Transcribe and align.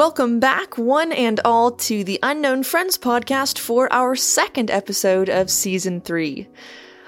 Welcome 0.00 0.40
back, 0.40 0.78
one 0.78 1.12
and 1.12 1.40
all, 1.44 1.72
to 1.72 2.04
the 2.04 2.18
Unknown 2.22 2.62
Friends 2.62 2.96
podcast 2.96 3.58
for 3.58 3.92
our 3.92 4.16
second 4.16 4.70
episode 4.70 5.28
of 5.28 5.50
season 5.50 6.00
three. 6.00 6.48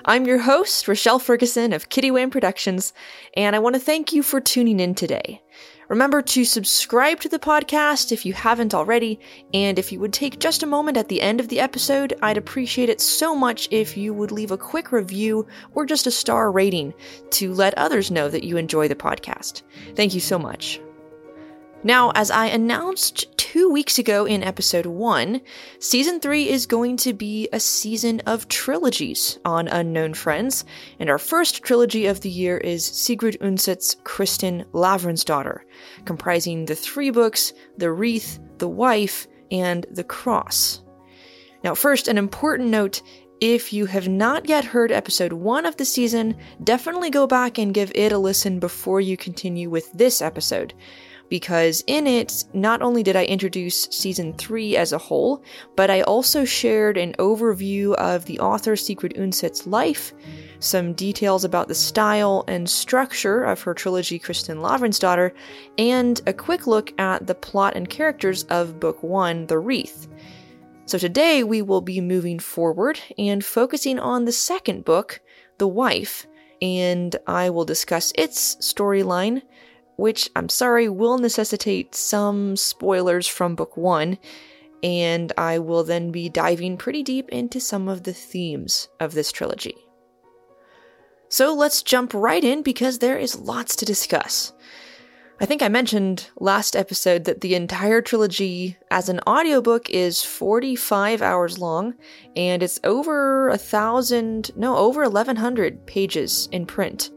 I'm 0.04 0.26
your 0.26 0.36
host, 0.36 0.86
Rochelle 0.86 1.18
Ferguson 1.18 1.72
of 1.72 1.88
Kitty 1.88 2.10
Wayne 2.10 2.28
Productions, 2.28 2.92
and 3.34 3.56
I 3.56 3.60
want 3.60 3.76
to 3.76 3.80
thank 3.80 4.12
you 4.12 4.22
for 4.22 4.42
tuning 4.42 4.78
in 4.78 4.94
today. 4.94 5.40
Remember 5.88 6.20
to 6.20 6.44
subscribe 6.44 7.20
to 7.20 7.30
the 7.30 7.38
podcast 7.38 8.12
if 8.12 8.26
you 8.26 8.34
haven't 8.34 8.74
already, 8.74 9.18
and 9.54 9.78
if 9.78 9.90
you 9.90 9.98
would 9.98 10.12
take 10.12 10.38
just 10.38 10.62
a 10.62 10.66
moment 10.66 10.98
at 10.98 11.08
the 11.08 11.22
end 11.22 11.40
of 11.40 11.48
the 11.48 11.60
episode, 11.60 12.12
I'd 12.20 12.36
appreciate 12.36 12.90
it 12.90 13.00
so 13.00 13.34
much 13.34 13.68
if 13.70 13.96
you 13.96 14.12
would 14.12 14.32
leave 14.32 14.50
a 14.50 14.58
quick 14.58 14.92
review 14.92 15.46
or 15.72 15.86
just 15.86 16.06
a 16.06 16.10
star 16.10 16.52
rating 16.52 16.92
to 17.30 17.54
let 17.54 17.72
others 17.78 18.10
know 18.10 18.28
that 18.28 18.44
you 18.44 18.58
enjoy 18.58 18.86
the 18.86 18.94
podcast. 18.94 19.62
Thank 19.96 20.12
you 20.12 20.20
so 20.20 20.38
much. 20.38 20.78
Now, 21.84 22.12
as 22.14 22.30
I 22.30 22.46
announced 22.46 23.36
two 23.36 23.68
weeks 23.68 23.98
ago 23.98 24.24
in 24.24 24.44
episode 24.44 24.86
one, 24.86 25.40
season 25.80 26.20
three 26.20 26.48
is 26.48 26.64
going 26.64 26.96
to 26.98 27.12
be 27.12 27.48
a 27.52 27.58
season 27.58 28.20
of 28.20 28.46
trilogies 28.46 29.40
on 29.44 29.66
Unknown 29.66 30.14
Friends, 30.14 30.64
and 31.00 31.10
our 31.10 31.18
first 31.18 31.64
trilogy 31.64 32.06
of 32.06 32.20
the 32.20 32.30
year 32.30 32.56
is 32.56 32.86
Sigrid 32.86 33.36
Undset's 33.40 33.96
Kristin 34.04 34.64
Lavransdatter, 34.66 35.62
comprising 36.04 36.66
the 36.66 36.76
three 36.76 37.10
books 37.10 37.52
The 37.78 37.90
Wreath, 37.90 38.38
The 38.58 38.68
Wife, 38.68 39.26
and 39.50 39.84
The 39.90 40.04
Cross. 40.04 40.82
Now, 41.64 41.74
first, 41.74 42.06
an 42.06 42.16
important 42.16 42.68
note 42.68 43.02
if 43.40 43.72
you 43.72 43.86
have 43.86 44.06
not 44.06 44.48
yet 44.48 44.64
heard 44.64 44.92
episode 44.92 45.32
one 45.32 45.66
of 45.66 45.76
the 45.78 45.84
season, 45.84 46.36
definitely 46.62 47.10
go 47.10 47.26
back 47.26 47.58
and 47.58 47.74
give 47.74 47.90
it 47.96 48.12
a 48.12 48.18
listen 48.18 48.60
before 48.60 49.00
you 49.00 49.16
continue 49.16 49.68
with 49.68 49.92
this 49.92 50.22
episode 50.22 50.74
because 51.32 51.82
in 51.86 52.06
it, 52.06 52.44
not 52.52 52.82
only 52.82 53.02
did 53.02 53.16
I 53.16 53.24
introduce 53.24 53.84
season 53.84 54.34
3 54.34 54.76
as 54.76 54.92
a 54.92 54.98
whole, 54.98 55.42
but 55.76 55.88
I 55.88 56.02
also 56.02 56.44
shared 56.44 56.98
an 56.98 57.14
overview 57.18 57.94
of 57.94 58.26
the 58.26 58.38
author 58.38 58.76
Sigrid 58.76 59.14
Undset's 59.16 59.66
life, 59.66 60.12
some 60.58 60.92
details 60.92 61.42
about 61.42 61.68
the 61.68 61.74
style 61.74 62.44
and 62.48 62.68
structure 62.68 63.44
of 63.44 63.62
her 63.62 63.72
trilogy 63.72 64.18
Kristen 64.18 64.58
Kristin 64.58 64.62
Lavransdatter, 64.62 65.32
and 65.78 66.20
a 66.26 66.34
quick 66.34 66.66
look 66.66 66.92
at 67.00 67.26
the 67.26 67.34
plot 67.34 67.76
and 67.76 67.88
characters 67.88 68.44
of 68.50 68.78
Book 68.78 69.02
1, 69.02 69.46
The 69.46 69.58
Wreath. 69.58 70.08
So 70.84 70.98
today 70.98 71.44
we 71.44 71.62
will 71.62 71.80
be 71.80 72.02
moving 72.02 72.40
forward 72.40 73.00
and 73.16 73.42
focusing 73.42 73.98
on 73.98 74.26
the 74.26 74.32
second 74.32 74.84
book, 74.84 75.22
The 75.56 75.66
Wife, 75.66 76.26
and 76.60 77.16
I 77.26 77.48
will 77.48 77.64
discuss 77.64 78.12
its 78.16 78.56
storyline, 78.56 79.40
which 80.02 80.28
I'm 80.34 80.48
sorry 80.48 80.88
will 80.88 81.16
necessitate 81.16 81.94
some 81.94 82.56
spoilers 82.56 83.28
from 83.28 83.54
book 83.54 83.76
one, 83.76 84.18
and 84.82 85.32
I 85.38 85.60
will 85.60 85.84
then 85.84 86.10
be 86.10 86.28
diving 86.28 86.76
pretty 86.76 87.04
deep 87.04 87.28
into 87.28 87.60
some 87.60 87.88
of 87.88 88.02
the 88.02 88.12
themes 88.12 88.88
of 88.98 89.14
this 89.14 89.30
trilogy. 89.30 89.76
So 91.28 91.54
let's 91.54 91.84
jump 91.84 92.14
right 92.14 92.42
in 92.42 92.62
because 92.62 92.98
there 92.98 93.16
is 93.16 93.38
lots 93.38 93.76
to 93.76 93.84
discuss. 93.84 94.52
I 95.40 95.46
think 95.46 95.62
I 95.62 95.68
mentioned 95.68 96.30
last 96.36 96.74
episode 96.74 97.22
that 97.26 97.40
the 97.40 97.54
entire 97.54 98.02
trilogy 98.02 98.78
as 98.90 99.08
an 99.08 99.20
audiobook 99.24 99.88
is 99.88 100.20
45 100.24 101.22
hours 101.22 101.60
long 101.60 101.94
and 102.34 102.60
it's 102.60 102.80
over 102.82 103.50
a 103.50 103.56
thousand, 103.56 104.50
no, 104.56 104.76
over 104.76 105.02
1100 105.02 105.86
pages 105.86 106.48
in 106.50 106.66
print. 106.66 107.10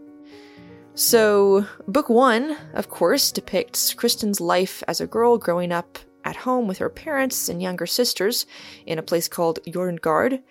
So, 0.98 1.68
book 1.90 2.08
one, 2.08 2.56
of 2.74 2.90
course, 2.90 3.34
depicts 3.34 3.94
Kristin's 3.94 4.40
life 4.40 4.82
as 4.88 5.02
a 5.02 5.08
girl 5.08 5.38
growing 5.38 5.74
up 5.74 6.00
at 6.24 6.38
home 6.38 6.68
with 6.68 6.78
her 6.78 6.90
parents 6.90 7.50
and 7.50 7.62
younger 7.62 7.86
sisters 7.86 8.46
in 8.86 8.98
a 8.98 9.04
place 9.04 9.28
called 9.28 9.60
Jørundgaard, 9.68 10.42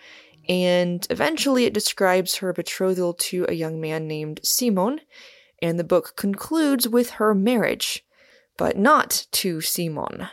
and 0.46 1.06
eventually 1.08 1.64
it 1.64 1.72
describes 1.72 2.36
her 2.36 2.52
betrothal 2.52 3.14
to 3.14 3.46
a 3.48 3.54
young 3.54 3.80
man 3.80 4.06
named 4.06 4.40
Simon, 4.42 5.00
and 5.62 5.78
the 5.78 5.84
book 5.84 6.12
concludes 6.14 6.86
with 6.86 7.12
her 7.12 7.34
marriage, 7.34 8.04
but 8.58 8.76
not 8.76 9.26
to 9.32 9.62
Simon. 9.62 10.28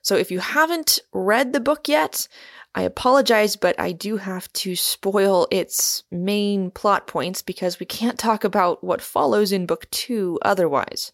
So 0.00 0.14
if 0.14 0.30
you 0.30 0.38
haven't 0.38 1.00
read 1.12 1.52
the 1.52 1.58
book 1.58 1.88
yet, 1.88 2.28
I 2.76 2.82
apologize, 2.82 3.56
but 3.56 3.80
I 3.80 3.92
do 3.92 4.18
have 4.18 4.52
to 4.52 4.76
spoil 4.76 5.48
its 5.50 6.02
main 6.10 6.70
plot 6.70 7.06
points 7.06 7.40
because 7.40 7.80
we 7.80 7.86
can't 7.86 8.18
talk 8.18 8.44
about 8.44 8.84
what 8.84 9.00
follows 9.00 9.50
in 9.50 9.64
book 9.64 9.90
two 9.90 10.38
otherwise. 10.42 11.10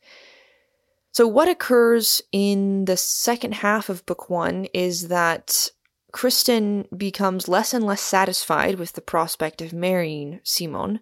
So, 1.12 1.28
what 1.28 1.48
occurs 1.48 2.20
in 2.32 2.86
the 2.86 2.96
second 2.96 3.54
half 3.54 3.88
of 3.88 4.04
book 4.06 4.28
one 4.28 4.66
is 4.74 5.06
that 5.06 5.70
Kristin 6.12 6.86
becomes 6.98 7.46
less 7.46 7.72
and 7.72 7.86
less 7.86 8.02
satisfied 8.02 8.74
with 8.74 8.94
the 8.94 9.00
prospect 9.00 9.62
of 9.62 9.72
marrying 9.72 10.40
Simon. 10.42 10.98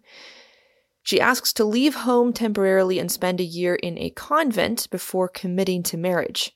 She 1.03 1.23
asks 1.23 1.55
to 1.55 1.65
leave 1.65 1.95
home 1.95 2.35
temporarily 2.35 2.99
and 2.99 3.11
spend 3.11 3.41
a 3.41 3.45
year 3.45 3.77
in 3.77 3.97
a 3.97 4.11
convent 4.11 4.91
before 4.91 5.29
committing 5.29 5.83
to 5.85 5.97
marriage. 5.97 6.55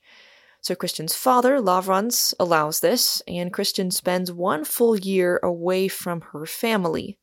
So 0.65 0.73
Christian's 0.73 1.13
father, 1.13 1.59
Lavrans, 1.59 2.33
allows 2.39 2.79
this, 2.79 3.21
and 3.27 3.53
Christian 3.53 3.91
spends 3.91 4.31
one 4.31 4.65
full 4.65 4.97
year 4.97 5.39
away 5.43 5.87
from 5.87 6.21
her 6.33 6.47
family. 6.47 7.19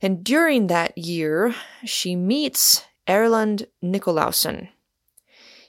And 0.00 0.24
during 0.24 0.66
that 0.66 0.98
year, 0.98 1.54
she 1.84 2.16
meets 2.16 2.82
Erlend 3.06 3.66
Nikulaussøn. 3.84 4.66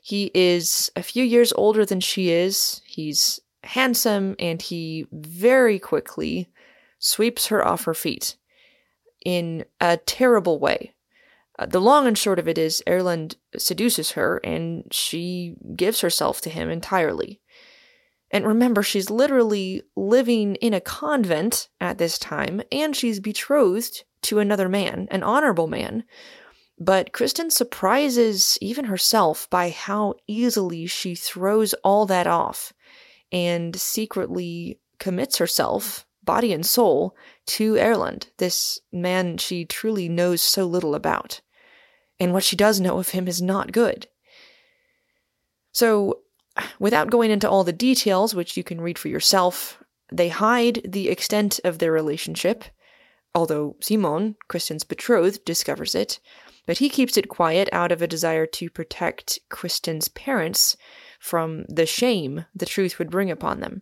He 0.02 0.31
is 0.34 0.92
a 0.96 1.03
few 1.03 1.24
years 1.24 1.53
older 1.53 1.86
than 1.86 2.00
she 2.00 2.31
is. 2.31 2.82
He's 2.84 3.40
handsome, 3.64 4.36
and 4.40 4.59
he 4.59 5.06
very 5.12 5.78
quickly 5.78 6.50
sweeps 6.97 7.46
her 7.46 7.64
off 7.64 7.84
her 7.84 7.94
feet 7.94 8.38
in 9.24 9.66
a 9.80 9.97
terrible 9.97 10.58
way. 10.58 10.95
Uh, 11.58 11.66
the 11.66 11.82
long 11.82 12.08
and 12.08 12.18
short 12.18 12.40
of 12.40 12.48
it 12.48 12.58
is, 12.58 12.84
Erlend 12.88 13.36
seduces 13.58 14.12
her 14.12 14.38
and 14.44 14.86
she 14.92 15.56
gives 15.76 16.02
herself 16.02 16.42
to 16.42 16.50
him 16.50 16.70
entirely. 16.70 17.42
And 18.32 18.46
remember, 18.46 18.84
she's 18.84 19.10
literally 19.10 19.84
living 19.96 20.56
in 20.56 20.74
a 20.74 20.82
convent 20.82 21.70
at 21.80 21.98
this 21.98 22.18
time, 22.18 22.62
and 22.72 22.96
she's 22.96 23.20
betrothed 23.20 24.04
to 24.24 24.40
another 24.40 24.68
man, 24.68 25.08
an 25.12 25.24
honorable 25.24 25.68
man. 25.68 26.04
But 26.78 27.14
Kristin 27.14 27.52
surprises 27.52 28.58
even 28.60 28.86
herself 28.86 29.48
by 29.50 29.70
how 29.70 30.16
easily 30.28 30.88
she 30.88 31.16
throws 31.16 31.74
all 31.76 32.06
that 32.08 32.28
off 32.28 32.74
and 33.32 33.76
secretly 33.76 34.80
commits 35.00 35.38
herself, 35.38 36.06
body 36.24 36.52
and 36.52 36.66
soul, 36.66 37.16
to 37.46 37.76
Erlend, 37.76 38.28
this 38.38 38.80
man 38.92 39.38
she 39.38 39.64
truly 39.64 40.10
knows 40.10 40.42
so 40.42 40.66
little 40.66 40.96
about 40.96 41.42
and 42.20 42.34
what 42.34 42.44
she 42.44 42.56
does 42.56 42.80
know 42.80 42.98
of 42.98 43.09
him 43.09 43.28
is 43.28 43.42
not 43.42 43.72
good. 43.72 44.08
So, 45.72 46.20
without 46.80 47.09
going 47.09 47.31
into 47.31 47.50
all 47.50 47.64
the 47.64 47.74
details, 47.74 48.34
which 48.34 48.56
you 48.56 48.64
can 48.64 48.80
read 48.80 48.98
for 48.98 49.09
yourself, 49.09 49.84
they 50.12 50.30
hide 50.30 50.81
the 50.86 51.09
extent 51.09 51.59
of 51.64 51.80
their 51.80 51.92
relationship, 51.92 52.64
although 53.34 53.76
Simon, 53.81 54.36
Kristin's 54.48 54.84
betrothed, 54.84 55.44
discovers 55.44 55.96
it, 55.96 56.20
but 56.66 56.78
he 56.78 56.90
keeps 56.90 57.18
it 57.18 57.30
quiet 57.30 57.70
out 57.72 57.92
of 57.92 58.02
a 58.02 58.08
desire 58.08 58.46
to 58.46 58.70
protect 58.70 59.40
Kristin's 59.50 60.08
parents 60.08 60.78
from 61.20 61.66
the 61.68 61.86
shame 61.86 62.46
the 62.56 62.66
truth 62.66 62.97
would 62.97 63.12
bring 63.12 63.30
upon 63.30 63.59
them. 63.59 63.82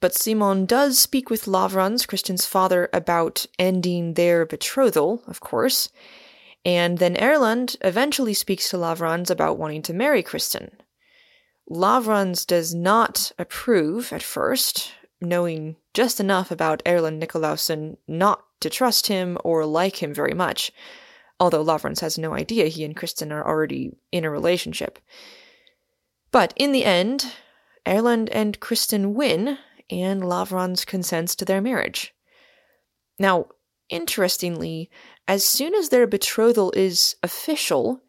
But 0.00 0.14
Simon 0.14 0.66
does 0.66 0.98
speak 0.98 1.28
with 1.28 1.46
Lavrans, 1.46 2.06
Kristin's 2.06 2.46
father, 2.46 2.88
about 2.92 3.46
ending 3.58 4.14
their 4.14 4.46
betrothal, 4.46 5.22
of 5.26 5.40
course, 5.40 5.88
and 6.64 6.98
then 6.98 7.14
Erlend 7.16 7.76
eventually 7.80 8.34
speaks 8.34 8.68
to 8.70 8.76
Lavrans 8.76 9.30
about 9.30 9.58
wanting 9.58 9.82
to 9.82 9.94
marry 9.94 10.22
Kristin. 10.22 10.70
Lavrans 11.70 12.46
does 12.46 12.74
not 12.74 13.32
approve 13.38 14.12
at 14.12 14.22
first, 14.22 14.92
knowing 15.20 15.76
just 15.94 16.20
enough 16.20 16.50
about 16.50 16.82
Erlend 16.84 17.22
Nikulaussøn 17.22 17.96
not 18.06 18.44
to 18.60 18.70
trust 18.70 19.06
him 19.06 19.38
or 19.44 19.64
like 19.66 20.02
him 20.02 20.14
very 20.14 20.34
much, 20.34 20.72
although 21.38 21.64
Lavrans 21.64 22.00
has 22.00 22.18
no 22.18 22.32
idea 22.34 22.66
he 22.66 22.84
and 22.84 22.96
Kristin 22.96 23.30
are 23.30 23.46
already 23.46 23.96
in 24.10 24.24
a 24.24 24.30
relationship. 24.30 24.98
But 26.30 26.52
in 26.56 26.72
the 26.72 26.84
end, 26.84 27.32
Erlend 27.86 28.28
and 28.32 28.60
Kristin 28.60 29.14
win, 29.14 29.58
and 29.90 30.22
Lavrans 30.22 30.84
consents 30.84 31.34
to 31.36 31.44
their 31.44 31.62
marriage. 31.62 32.14
Now, 33.18 33.46
interestingly, 33.88 34.90
as 35.26 35.44
soon 35.44 35.74
as 35.74 35.88
their 35.88 36.06
betrothal 36.06 36.72
is 36.72 37.16
official, 37.22 38.02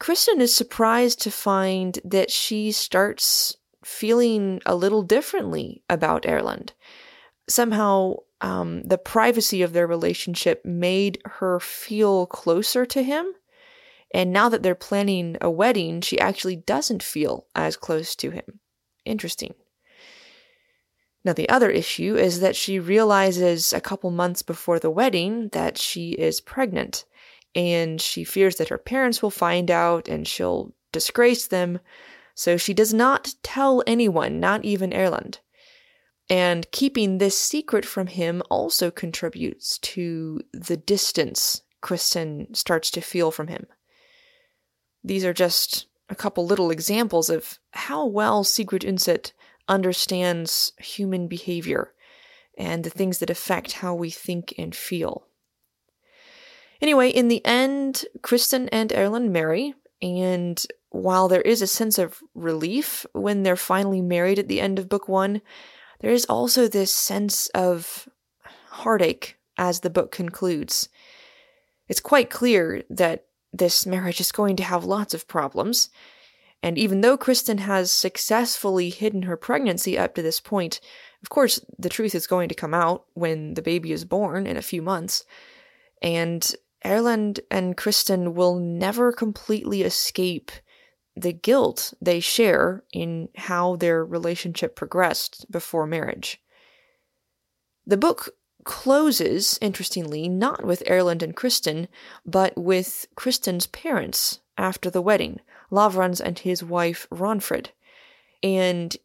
Kristin 0.00 0.40
is 0.40 0.54
surprised 0.54 1.20
to 1.22 1.30
find 1.30 1.98
that 2.04 2.30
she 2.30 2.72
starts 2.72 3.56
feeling 3.84 4.60
a 4.66 4.74
little 4.74 5.02
differently 5.02 5.82
about 5.88 6.24
Erlend. 6.24 6.70
Somehow, 7.48 8.14
um, 8.40 8.82
the 8.82 8.98
privacy 8.98 9.62
of 9.62 9.72
their 9.72 9.86
relationship 9.86 10.64
made 10.64 11.20
her 11.24 11.60
feel 11.60 12.26
closer 12.26 12.84
to 12.86 13.02
him. 13.02 13.32
And 14.12 14.32
now 14.32 14.48
that 14.48 14.62
they're 14.62 14.74
planning 14.74 15.36
a 15.40 15.50
wedding, 15.50 16.00
she 16.00 16.18
actually 16.18 16.56
doesn't 16.56 17.02
feel 17.02 17.46
as 17.54 17.76
close 17.76 18.14
to 18.16 18.30
him. 18.30 18.60
Interesting. 19.04 19.54
Now, 21.24 21.32
the 21.32 21.48
other 21.48 21.70
issue 21.70 22.16
is 22.16 22.40
that 22.40 22.56
she 22.56 22.78
realizes 22.78 23.72
a 23.72 23.80
couple 23.80 24.10
months 24.10 24.42
before 24.42 24.78
the 24.78 24.90
wedding 24.90 25.48
that 25.52 25.78
she 25.78 26.12
is 26.12 26.40
pregnant, 26.40 27.04
and 27.54 28.00
she 28.00 28.24
fears 28.24 28.56
that 28.56 28.70
her 28.70 28.78
parents 28.78 29.22
will 29.22 29.30
find 29.30 29.70
out 29.70 30.08
and 30.08 30.26
she'll 30.26 30.72
disgrace 30.90 31.46
them, 31.46 31.78
so 32.34 32.56
she 32.56 32.74
does 32.74 32.92
not 32.92 33.34
tell 33.42 33.82
anyone, 33.86 34.40
not 34.40 34.64
even 34.64 34.90
Erlend. 34.90 35.38
And 36.28 36.70
keeping 36.70 37.18
this 37.18 37.38
secret 37.38 37.84
from 37.84 38.06
him 38.06 38.42
also 38.50 38.90
contributes 38.90 39.78
to 39.78 40.40
the 40.52 40.76
distance 40.76 41.62
Kristin 41.82 42.56
starts 42.56 42.90
to 42.92 43.00
feel 43.00 43.30
from 43.30 43.48
him. 43.48 43.66
These 45.04 45.24
are 45.24 45.34
just 45.34 45.86
a 46.08 46.14
couple 46.14 46.46
little 46.46 46.70
examples 46.70 47.28
of 47.28 47.58
how 47.72 48.06
well 48.06 48.44
Sigrid 48.44 48.82
Undset 48.82 49.32
understands 49.72 50.72
human 50.78 51.26
behavior 51.26 51.94
and 52.58 52.84
the 52.84 52.90
things 52.90 53.18
that 53.18 53.30
affect 53.30 53.72
how 53.72 53.94
we 53.94 54.10
think 54.10 54.54
and 54.58 54.76
feel. 54.76 55.26
Anyway, 56.82 57.08
in 57.08 57.28
the 57.28 57.44
end, 57.46 58.04
Kristin 58.20 58.68
and 58.70 58.90
Erlend 58.90 59.30
marry, 59.30 59.74
and 60.02 60.62
while 60.90 61.28
there 61.28 61.40
is 61.40 61.62
a 61.62 61.66
sense 61.66 61.98
of 61.98 62.20
relief 62.34 63.06
when 63.12 63.42
they're 63.42 63.56
finally 63.56 64.02
married 64.02 64.38
at 64.38 64.48
the 64.48 64.60
end 64.60 64.78
of 64.78 64.90
book 64.90 65.08
one, 65.08 65.40
there 66.00 66.12
is 66.12 66.26
also 66.26 66.68
this 66.68 66.92
sense 66.92 67.46
of 67.54 68.08
heartache 68.66 69.38
as 69.56 69.80
the 69.80 69.90
book 69.90 70.12
concludes. 70.12 70.90
It's 71.88 72.00
quite 72.00 72.28
clear 72.28 72.82
that 72.90 73.24
this 73.52 73.86
marriage 73.86 74.20
is 74.20 74.32
going 74.32 74.56
to 74.56 74.64
have 74.64 74.84
lots 74.84 75.14
of 75.14 75.28
problems, 75.28 75.88
and 76.62 76.78
even 76.78 77.00
though 77.00 77.18
Kristin 77.18 77.58
has 77.60 77.90
successfully 77.90 78.88
hidden 78.88 79.22
her 79.22 79.36
pregnancy 79.36 79.98
up 79.98 80.14
to 80.14 80.22
this 80.22 80.40
point, 80.40 80.80
of 81.22 81.28
course, 81.28 81.64
the 81.78 81.88
truth 81.88 82.14
is 82.14 82.26
going 82.26 82.48
to 82.48 82.54
come 82.54 82.74
out 82.74 83.04
when 83.14 83.54
the 83.54 83.62
baby 83.62 83.92
is 83.92 84.04
born 84.04 84.46
in 84.46 84.56
a 84.56 84.62
few 84.62 84.80
months. 84.80 85.24
And 86.00 86.54
Erlend 86.84 87.40
and 87.50 87.76
Kristin 87.76 88.34
will 88.34 88.56
never 88.58 89.12
completely 89.12 89.82
escape 89.82 90.52
the 91.16 91.32
guilt 91.32 91.92
they 92.00 92.20
share 92.20 92.84
in 92.92 93.28
how 93.36 93.76
their 93.76 94.04
relationship 94.04 94.76
progressed 94.76 95.46
before 95.50 95.86
marriage. 95.86 96.40
The 97.86 97.96
book 97.96 98.30
closes, 98.64 99.58
interestingly, 99.60 100.28
not 100.28 100.64
with 100.64 100.84
Erlend 100.86 101.22
and 101.22 101.36
Kristin, 101.36 101.88
but 102.24 102.56
with 102.56 103.06
Kristin's 103.16 103.66
parents 103.66 104.40
after 104.56 104.88
the 104.88 105.02
wedding, 105.02 105.40
Lavrans 105.72 106.20
and 106.20 106.38
his 106.38 106.62
wife 106.62 107.06
Ragnfrid. 107.10 107.68
And 108.42 108.96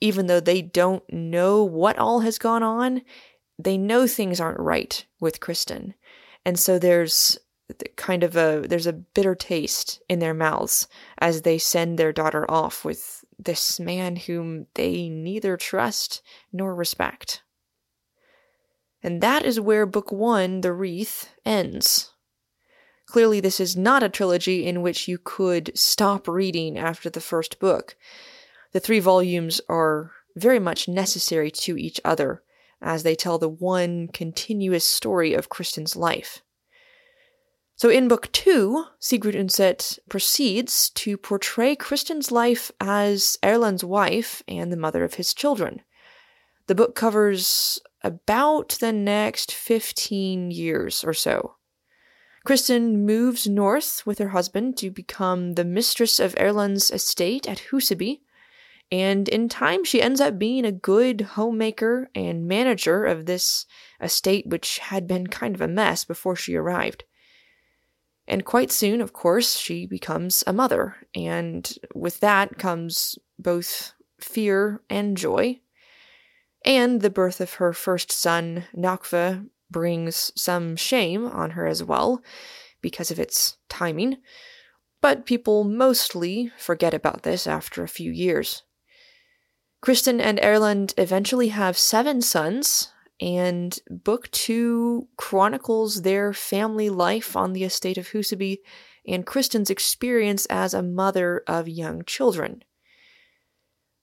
even 0.00 0.26
though 0.26 0.40
they 0.40 0.62
don't 0.62 1.04
know 1.12 1.62
what 1.62 1.98
all 1.98 2.20
has 2.20 2.38
gone 2.38 2.62
on, 2.62 3.02
they 3.58 3.76
know 3.76 4.06
things 4.06 4.40
aren't 4.40 4.60
right 4.60 5.04
with 5.20 5.40
Kristin. 5.40 5.94
And 6.44 6.58
so 6.58 6.78
there's 6.78 7.38
kind 7.96 8.22
of 8.22 8.36
a 8.36 8.64
there's 8.68 8.86
a 8.86 8.92
bitter 8.92 9.34
taste 9.34 10.02
in 10.08 10.18
their 10.18 10.34
mouths 10.34 10.86
as 11.18 11.42
they 11.42 11.58
send 11.58 11.98
their 11.98 12.12
daughter 12.12 12.48
off 12.50 12.84
with 12.84 13.24
this 13.38 13.80
man 13.80 14.16
whom 14.16 14.66
they 14.74 15.08
neither 15.08 15.56
trust 15.56 16.22
nor 16.52 16.74
respect. 16.74 17.42
And 19.02 19.20
that 19.20 19.44
is 19.44 19.60
where 19.60 19.84
book 19.84 20.10
1, 20.10 20.62
The 20.62 20.72
Wreath, 20.72 21.28
ends. 21.44 22.13
Clearly, 23.06 23.40
this 23.40 23.60
is 23.60 23.76
not 23.76 24.02
a 24.02 24.08
trilogy 24.08 24.66
in 24.66 24.82
which 24.82 25.06
you 25.06 25.18
could 25.18 25.70
stop 25.74 26.26
reading 26.26 26.78
after 26.78 27.08
the 27.10 27.20
first 27.20 27.58
book. 27.58 27.96
The 28.72 28.80
three 28.80 29.00
volumes 29.00 29.60
are 29.68 30.12
very 30.36 30.58
much 30.58 30.88
necessary 30.88 31.50
to 31.50 31.76
each 31.76 32.00
other 32.04 32.42
as 32.80 33.02
they 33.02 33.14
tell 33.14 33.38
the 33.38 33.48
one 33.48 34.08
continuous 34.08 34.84
story 34.84 35.32
of 35.32 35.48
Kristin's 35.48 35.96
life. 35.96 36.42
So 37.76 37.88
in 37.88 38.08
book 38.08 38.30
two, 38.30 38.84
Sigrid 39.00 39.34
Undset 39.34 39.98
proceeds 40.08 40.90
to 40.90 41.16
portray 41.16 41.74
Kristin's 41.74 42.30
life 42.30 42.70
as 42.80 43.36
Erlend's 43.42 43.84
wife 43.84 44.42
and 44.46 44.70
the 44.72 44.76
mother 44.76 45.02
of 45.02 45.14
his 45.14 45.34
children. 45.34 45.82
The 46.66 46.74
book 46.74 46.94
covers 46.94 47.80
about 48.02 48.70
the 48.80 48.92
next 48.92 49.52
15 49.52 50.50
years 50.50 51.02
or 51.02 51.14
so. 51.14 51.56
Kristin 52.44 53.04
moves 53.06 53.48
north 53.48 54.04
with 54.04 54.18
her 54.18 54.28
husband 54.28 54.76
to 54.76 54.90
become 54.90 55.54
the 55.54 55.64
mistress 55.64 56.20
of 56.20 56.34
Erlend's 56.34 56.90
estate 56.90 57.48
at 57.48 57.70
Husaby, 57.70 58.20
and 58.92 59.28
in 59.30 59.48
time 59.48 59.82
she 59.82 60.02
ends 60.02 60.20
up 60.20 60.38
being 60.38 60.66
a 60.66 60.72
good 60.72 61.22
homemaker 61.22 62.10
and 62.14 62.46
manager 62.46 63.06
of 63.06 63.24
this 63.24 63.64
estate, 64.00 64.46
which 64.46 64.78
had 64.78 65.06
been 65.06 65.26
kind 65.26 65.54
of 65.54 65.62
a 65.62 65.68
mess 65.68 66.04
before 66.04 66.36
she 66.36 66.54
arrived. 66.54 67.04
And 68.28 68.44
quite 68.44 68.70
soon, 68.70 69.00
of 69.00 69.12
course, 69.12 69.56
she 69.56 69.86
becomes 69.86 70.44
a 70.46 70.52
mother, 70.52 70.96
and 71.14 71.70
with 71.94 72.20
that 72.20 72.58
comes 72.58 73.18
both 73.38 73.94
fear 74.18 74.82
and 74.90 75.16
joy. 75.16 75.60
And 76.64 77.00
the 77.00 77.10
birth 77.10 77.40
of 77.40 77.54
her 77.54 77.72
first 77.72 78.12
son, 78.12 78.64
Naakkve, 78.74 79.48
brings 79.70 80.32
some 80.36 80.76
shame 80.76 81.26
on 81.26 81.50
her 81.50 81.66
as 81.66 81.82
well 81.82 82.22
because 82.80 83.10
of 83.10 83.18
its 83.18 83.56
timing, 83.68 84.18
but 85.00 85.26
people 85.26 85.64
mostly 85.64 86.50
forget 86.58 86.94
about 86.94 87.22
this 87.22 87.46
after 87.46 87.82
a 87.82 87.88
few 87.88 88.10
years. 88.10 88.62
Kristin 89.84 90.20
and 90.20 90.38
Erlend 90.38 90.94
eventually 90.96 91.48
have 91.48 91.76
seven 91.76 92.22
sons, 92.22 92.90
and 93.20 93.78
book 93.88 94.30
two 94.30 95.08
chronicles 95.16 96.02
their 96.02 96.32
family 96.32 96.90
life 96.90 97.36
on 97.36 97.52
the 97.52 97.64
estate 97.64 97.98
of 97.98 98.08
Husaby 98.08 98.58
and 99.06 99.26
Kristin's 99.26 99.70
experience 99.70 100.46
as 100.46 100.74
a 100.74 100.82
mother 100.82 101.42
of 101.46 101.68
young 101.68 102.02
children. 102.04 102.64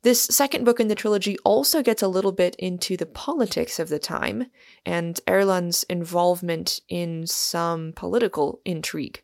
This 0.03 0.21
second 0.24 0.65
book 0.65 0.80
in 0.80 0.88
the 0.88 0.95
trilogy 0.95 1.38
also 1.44 1.83
gets 1.83 2.01
a 2.01 2.07
little 2.07 2.31
bit 2.31 2.56
into 2.56 2.98
the 2.98 3.06
politics 3.06 3.77
of 3.77 3.89
the 3.89 4.00
time 4.00 4.48
and 4.83 5.19
Erlend's 5.27 5.83
involvement 5.83 6.80
in 6.90 7.28
some 7.28 7.94
political 7.94 8.61
intrigue. 8.66 9.21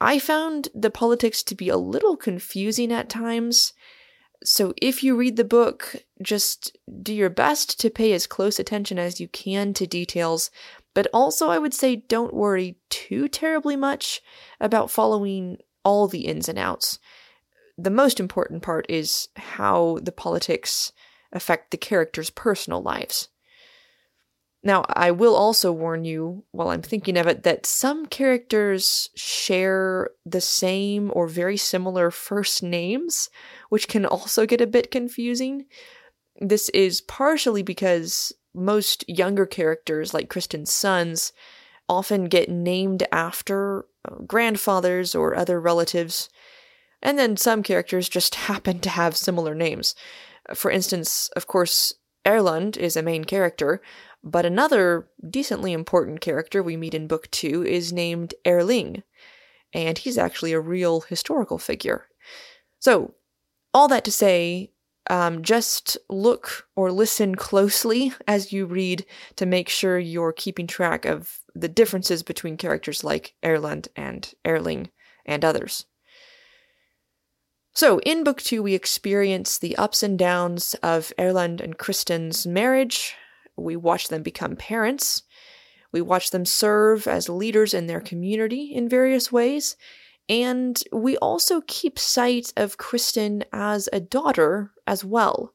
I 0.00 0.18
found 0.18 0.68
the 0.74 0.90
politics 0.90 1.44
to 1.44 1.54
be 1.54 1.68
a 1.68 1.76
little 1.76 2.16
confusing 2.16 2.90
at 2.90 3.08
times, 3.08 3.72
so 4.42 4.74
if 4.82 5.04
you 5.04 5.14
read 5.14 5.36
the 5.36 5.44
book, 5.44 5.94
just 6.20 6.76
do 7.00 7.14
your 7.14 7.30
best 7.30 7.78
to 7.80 7.90
pay 7.90 8.12
as 8.12 8.26
close 8.26 8.58
attention 8.58 8.98
as 8.98 9.20
you 9.20 9.28
can 9.28 9.72
to 9.74 9.86
details, 9.86 10.50
but 10.92 11.06
also 11.14 11.48
I 11.50 11.58
would 11.58 11.72
say 11.72 11.94
don't 11.94 12.34
worry 12.34 12.78
too 12.90 13.28
terribly 13.28 13.76
much 13.76 14.20
about 14.60 14.90
following 14.90 15.58
all 15.84 16.08
the 16.08 16.26
ins 16.26 16.48
and 16.48 16.58
outs 16.58 16.98
the 17.82 17.90
most 17.90 18.20
important 18.20 18.62
part 18.62 18.86
is 18.88 19.28
how 19.36 19.98
the 20.00 20.12
politics 20.12 20.92
affect 21.32 21.70
the 21.70 21.76
characters' 21.76 22.30
personal 22.30 22.80
lives. 22.80 23.28
Now, 24.62 24.84
I 24.88 25.10
will 25.10 25.34
also 25.34 25.72
warn 25.72 26.04
you, 26.04 26.44
while 26.52 26.68
I'm 26.68 26.82
thinking 26.82 27.16
of 27.16 27.26
it, 27.26 27.42
that 27.42 27.66
some 27.66 28.06
characters 28.06 29.10
share 29.16 30.10
the 30.24 30.40
same 30.40 31.10
or 31.14 31.26
very 31.26 31.56
similar 31.56 32.12
first 32.12 32.62
names, 32.62 33.28
which 33.70 33.88
can 33.88 34.06
also 34.06 34.46
get 34.46 34.60
a 34.60 34.66
bit 34.68 34.92
confusing. 34.92 35.66
This 36.40 36.68
is 36.68 37.00
partially 37.00 37.64
because 37.64 38.32
most 38.54 39.04
younger 39.08 39.46
characters, 39.46 40.14
like 40.14 40.28
Kristin's 40.30 40.72
sons, 40.72 41.32
often 41.88 42.26
get 42.26 42.48
named 42.48 43.02
after 43.10 43.86
uh, 44.08 44.14
grandfathers 44.24 45.16
or 45.16 45.34
other 45.34 45.60
relatives 45.60 46.28
and 47.02 47.18
then 47.18 47.36
some 47.36 47.62
characters 47.62 48.08
just 48.08 48.34
happen 48.46 48.78
to 48.80 48.90
have 48.90 49.16
similar 49.16 49.54
names. 49.54 49.94
For 50.54 50.70
instance, 50.70 51.28
of 51.36 51.46
course, 51.46 51.94
Erlend 52.24 52.76
is 52.76 52.96
a 52.96 53.02
main 53.02 53.24
character, 53.24 53.80
but 54.22 54.46
another 54.46 55.08
decently 55.28 55.72
important 55.72 56.20
character 56.20 56.62
we 56.62 56.76
meet 56.76 56.94
in 56.94 57.08
Book 57.08 57.30
2 57.30 57.64
is 57.64 57.92
named 57.92 58.34
Erling, 58.46 59.02
and 59.72 59.98
he's 59.98 60.18
actually 60.18 60.52
a 60.52 60.60
real 60.60 61.00
historical 61.02 61.58
figure. 61.58 62.06
So, 62.78 63.14
all 63.74 63.88
that 63.88 64.04
to 64.04 64.12
say, 64.12 64.70
um, 65.10 65.42
just 65.42 65.98
look 66.08 66.68
or 66.76 66.92
listen 66.92 67.34
closely 67.34 68.12
as 68.28 68.52
you 68.52 68.66
read 68.66 69.04
to 69.36 69.46
make 69.46 69.68
sure 69.68 69.98
you're 69.98 70.32
keeping 70.32 70.66
track 70.66 71.04
of 71.04 71.40
the 71.54 71.68
differences 71.68 72.22
between 72.22 72.56
characters 72.56 73.02
like 73.02 73.34
Erlend 73.42 73.88
and 73.96 74.32
Erling 74.44 74.90
and 75.26 75.44
others. 75.44 75.86
So, 77.74 78.00
in 78.00 78.22
book 78.22 78.42
two, 78.42 78.62
we 78.62 78.74
experience 78.74 79.58
the 79.58 79.76
ups 79.76 80.02
and 80.02 80.18
downs 80.18 80.74
of 80.82 81.12
Erlend 81.18 81.60
and 81.60 81.78
Kristin's 81.78 82.46
marriage. 82.46 83.14
We 83.56 83.76
watch 83.76 84.08
them 84.08 84.22
become 84.22 84.56
parents. 84.56 85.22
We 85.90 86.02
watch 86.02 86.30
them 86.30 86.44
serve 86.44 87.06
as 87.06 87.28
leaders 87.28 87.72
in 87.72 87.86
their 87.86 88.00
community 88.00 88.72
in 88.74 88.88
various 88.88 89.32
ways. 89.32 89.76
And 90.28 90.82
we 90.92 91.16
also 91.18 91.62
keep 91.66 91.98
sight 91.98 92.52
of 92.56 92.78
Kristin 92.78 93.42
as 93.52 93.88
a 93.92 94.00
daughter 94.00 94.72
as 94.86 95.04
well. 95.04 95.54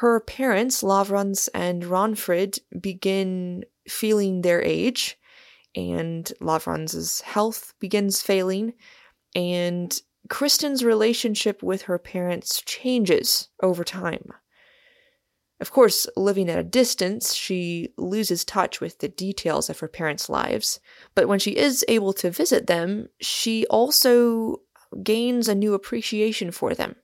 Her 0.00 0.20
parents, 0.20 0.82
Lavrans 0.82 1.48
and 1.54 1.82
Ragnfrid, 1.82 2.58
begin 2.78 3.64
feeling 3.88 4.42
their 4.42 4.62
age, 4.62 5.18
and 5.74 6.30
Lavrans's 6.40 7.22
health 7.22 7.72
begins 7.80 8.20
failing, 8.20 8.74
and 9.34 9.98
Kristin's 10.28 10.84
relationship 10.84 11.62
with 11.62 11.82
her 11.82 11.98
parents 11.98 12.62
changes 12.64 13.48
over 13.62 13.84
time. 13.84 14.32
Of 15.58 15.70
course, 15.72 16.06
living 16.16 16.50
at 16.50 16.58
a 16.58 16.64
distance, 16.64 17.32
she 17.32 17.94
loses 17.96 18.44
touch 18.44 18.80
with 18.80 18.98
the 18.98 19.08
details 19.08 19.70
of 19.70 19.78
her 19.78 19.88
parents' 19.88 20.28
lives, 20.28 20.80
but 21.14 21.28
when 21.28 21.38
she 21.38 21.56
is 21.56 21.84
able 21.88 22.12
to 22.14 22.30
visit 22.30 22.66
them, 22.66 23.08
she 23.20 23.66
also 23.68 24.60
gains 25.02 25.48
a 25.48 25.54
new 25.54 25.72
appreciation 25.72 26.50
for 26.50 26.74
them, 26.74 26.96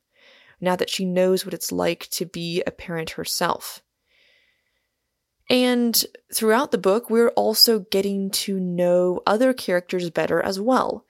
now 0.60 0.76
that 0.76 0.90
she 0.90 1.04
knows 1.06 1.46
what 1.46 1.54
it's 1.54 1.72
like 1.72 2.08
to 2.10 2.26
be 2.26 2.62
a 2.66 2.70
parent 2.70 3.10
herself. 3.10 3.82
And 5.48 6.04
throughout 6.32 6.70
the 6.70 6.78
book, 6.78 7.10
we're 7.10 7.30
also 7.30 7.80
getting 7.80 8.30
to 8.30 8.60
know 8.60 9.22
other 9.26 9.52
characters 9.52 10.10
better 10.10 10.42
as 10.42 10.60
well. 10.60 11.06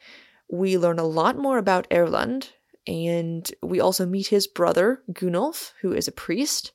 We 0.52 0.76
learn 0.76 0.98
a 0.98 1.04
lot 1.04 1.38
more 1.38 1.56
about 1.56 1.88
Erlend, 1.88 2.50
and 2.86 3.50
we 3.62 3.80
also 3.80 4.04
meet 4.04 4.26
his 4.26 4.46
brother, 4.46 5.02
Gunnulf, 5.10 5.72
who 5.80 5.94
is 5.94 6.06
a 6.06 6.12
priest. 6.12 6.72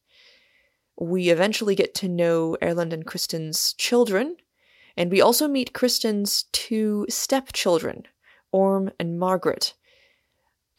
We 0.99 1.29
eventually 1.29 1.75
get 1.75 1.93
to 1.95 2.09
know 2.09 2.57
Erlend 2.59 2.91
and 2.91 3.05
Kristin's 3.05 3.73
children, 3.73 4.37
and 4.97 5.11
we 5.11 5.21
also 5.21 5.47
meet 5.47 5.73
Kristin's 5.73 6.45
two 6.51 7.05
stepchildren, 7.07 8.07
Orm 8.51 8.89
and 8.99 9.19
Margaret. 9.19 9.75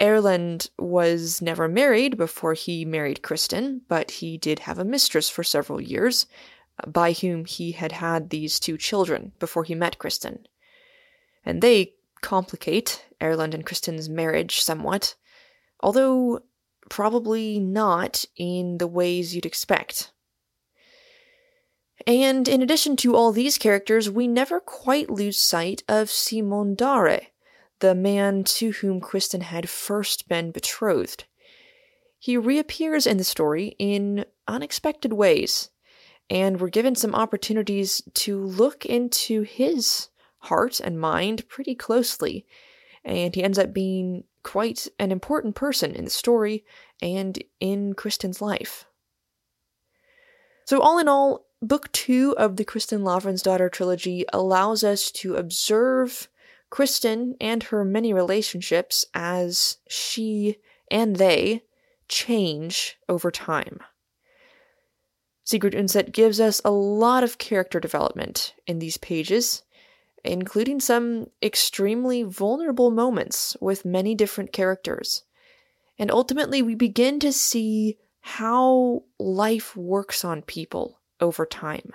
Erlend 0.00 0.68
was 0.76 1.40
never 1.40 1.68
married 1.68 2.16
before 2.16 2.54
he 2.54 2.84
married 2.84 3.22
Kristin, 3.22 3.82
but 3.86 4.10
he 4.10 4.36
did 4.36 4.58
have 4.58 4.80
a 4.80 4.84
mistress 4.84 5.30
for 5.30 5.44
several 5.44 5.80
years, 5.80 6.26
by 6.84 7.12
whom 7.12 7.44
he 7.44 7.70
had 7.70 7.92
had 7.92 8.30
these 8.30 8.58
two 8.58 8.76
children 8.76 9.30
before 9.38 9.62
he 9.62 9.76
met 9.76 9.98
Kristin. 10.00 10.46
And 11.44 11.62
they 11.62 11.94
complicate 12.20 13.04
Erlend 13.20 13.54
and 13.54 13.66
Kristin's 13.66 14.08
marriage 14.08 14.60
somewhat, 14.60 15.14
although 15.80 16.40
probably 16.88 17.58
not 17.58 18.25
in 18.37 18.78
the 18.78 18.87
ways 18.87 19.34
you'd 19.34 19.46
expect. 19.46 20.12
And 22.06 22.48
in 22.48 22.62
addition 22.62 22.96
to 22.98 23.16
all 23.16 23.32
these 23.32 23.58
characters, 23.58 24.08
we 24.08 24.26
never 24.26 24.60
quite 24.60 25.10
lose 25.10 25.40
sight 25.40 25.82
of 25.88 26.10
Simon 26.10 26.75
Darre, 26.75 27.26
the 27.80 27.94
man 27.94 28.44
to 28.44 28.72
whom 28.72 29.00
Kristin 29.00 29.42
had 29.42 29.68
first 29.68 30.28
been 30.28 30.50
betrothed. 30.50 31.25
He 32.18 32.37
reappears 32.37 33.06
in 33.06 33.16
the 33.16 33.25
story 33.25 33.76
in 33.78 34.25
unexpected 34.46 35.12
ways, 35.12 35.70
and 36.30 36.60
we're 36.60 36.68
given 36.68 36.94
some 36.94 37.14
opportunities 37.14 38.02
to 38.14 38.42
look 38.42 38.84
into 38.87 39.42
his 39.42 40.08
heart 40.38 40.80
and 40.80 41.00
mind 41.00 41.49
pretty 41.49 41.75
closely. 41.75 42.47
And 43.04 43.35
he 43.35 43.42
ends 43.42 43.59
up 43.59 43.73
being 43.73 44.25
quite 44.42 44.88
an 44.99 45.12
important 45.12 45.54
person 45.54 45.95
in 45.95 46.04
the 46.04 46.11
story 46.11 46.64
and 47.00 47.42
in 47.61 47.95
Kristin's 47.95 48.40
life. 48.42 48.87
So, 50.66 50.80
all 50.80 50.99
in 50.99 51.09
all, 51.09 51.47
book 51.62 51.90
two 51.92 52.35
of 52.37 52.57
the 52.57 52.64
Kristin 52.64 53.00
Lavransdatter 53.00 53.71
trilogy 53.73 54.25
allows 54.33 54.85
us 54.85 55.11
to 55.12 55.37
observe 55.37 56.28
Kristin 56.71 57.35
and 57.40 57.64
her 57.64 57.85
many 57.85 58.12
relationships 58.12 59.07
as 59.14 59.78
she 59.88 60.59
and 60.90 61.16
they 61.16 61.62
change 62.09 62.99
over 63.09 63.30
time. 63.30 63.80
Sigrid 65.45 65.73
Undset 65.73 66.12
gives 66.12 66.40
us 66.40 66.61
a 66.64 66.71
lot 66.71 67.25
of 67.25 67.38
character 67.38 67.80
development 67.80 68.54
in 68.66 68.78
these 68.78 68.99
pages, 68.99 69.62
including 70.25 70.80
some 70.80 71.26
extremely 71.42 72.22
vulnerable 72.22 72.90
moments 72.90 73.56
with 73.60 73.84
many 73.84 74.14
different 74.14 74.52
characters. 74.52 75.25
And 75.98 76.10
ultimately, 76.10 76.62
we 76.62 76.75
begin 76.75 77.20
to 77.20 77.32
see 77.32 77.98
how 78.20 79.04
life 79.18 79.76
works 79.76 80.25
on 80.25 80.42
people 80.42 81.00
over 81.20 81.46
time, 81.46 81.92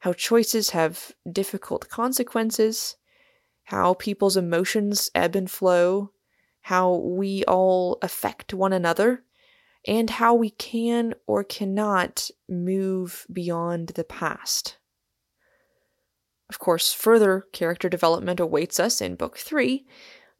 how 0.00 0.12
choices 0.12 0.70
have 0.70 1.12
difficult 1.30 1.88
consequences, 1.88 2.96
how 3.64 3.94
people's 3.94 4.36
emotions 4.36 5.10
ebb 5.14 5.36
and 5.36 5.50
flow, 5.50 6.10
how 6.62 6.94
we 6.94 7.44
all 7.44 7.98
affect 8.02 8.54
one 8.54 8.72
another, 8.72 9.22
and 9.86 10.10
how 10.10 10.34
we 10.34 10.50
can 10.50 11.14
or 11.26 11.44
cannot 11.44 12.30
move 12.48 13.26
beyond 13.32 13.88
the 13.88 14.04
past. 14.04 14.78
Of 16.48 16.58
course, 16.58 16.92
further 16.92 17.46
character 17.52 17.88
development 17.88 18.40
awaits 18.40 18.78
us 18.78 19.00
in 19.00 19.14
Book 19.16 19.38
3, 19.38 19.86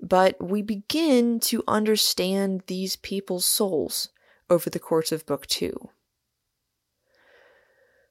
but 0.01 0.43
we 0.43 0.63
begin 0.63 1.41
to 1.41 1.65
understand 1.67 2.63
these 2.67 2.97
people's 2.97 3.45
souls 3.45 4.11
over 4.51 4.69
the 4.69 4.79
course 4.79 5.13
of 5.13 5.27
Book 5.27 5.47
2. 5.47 5.91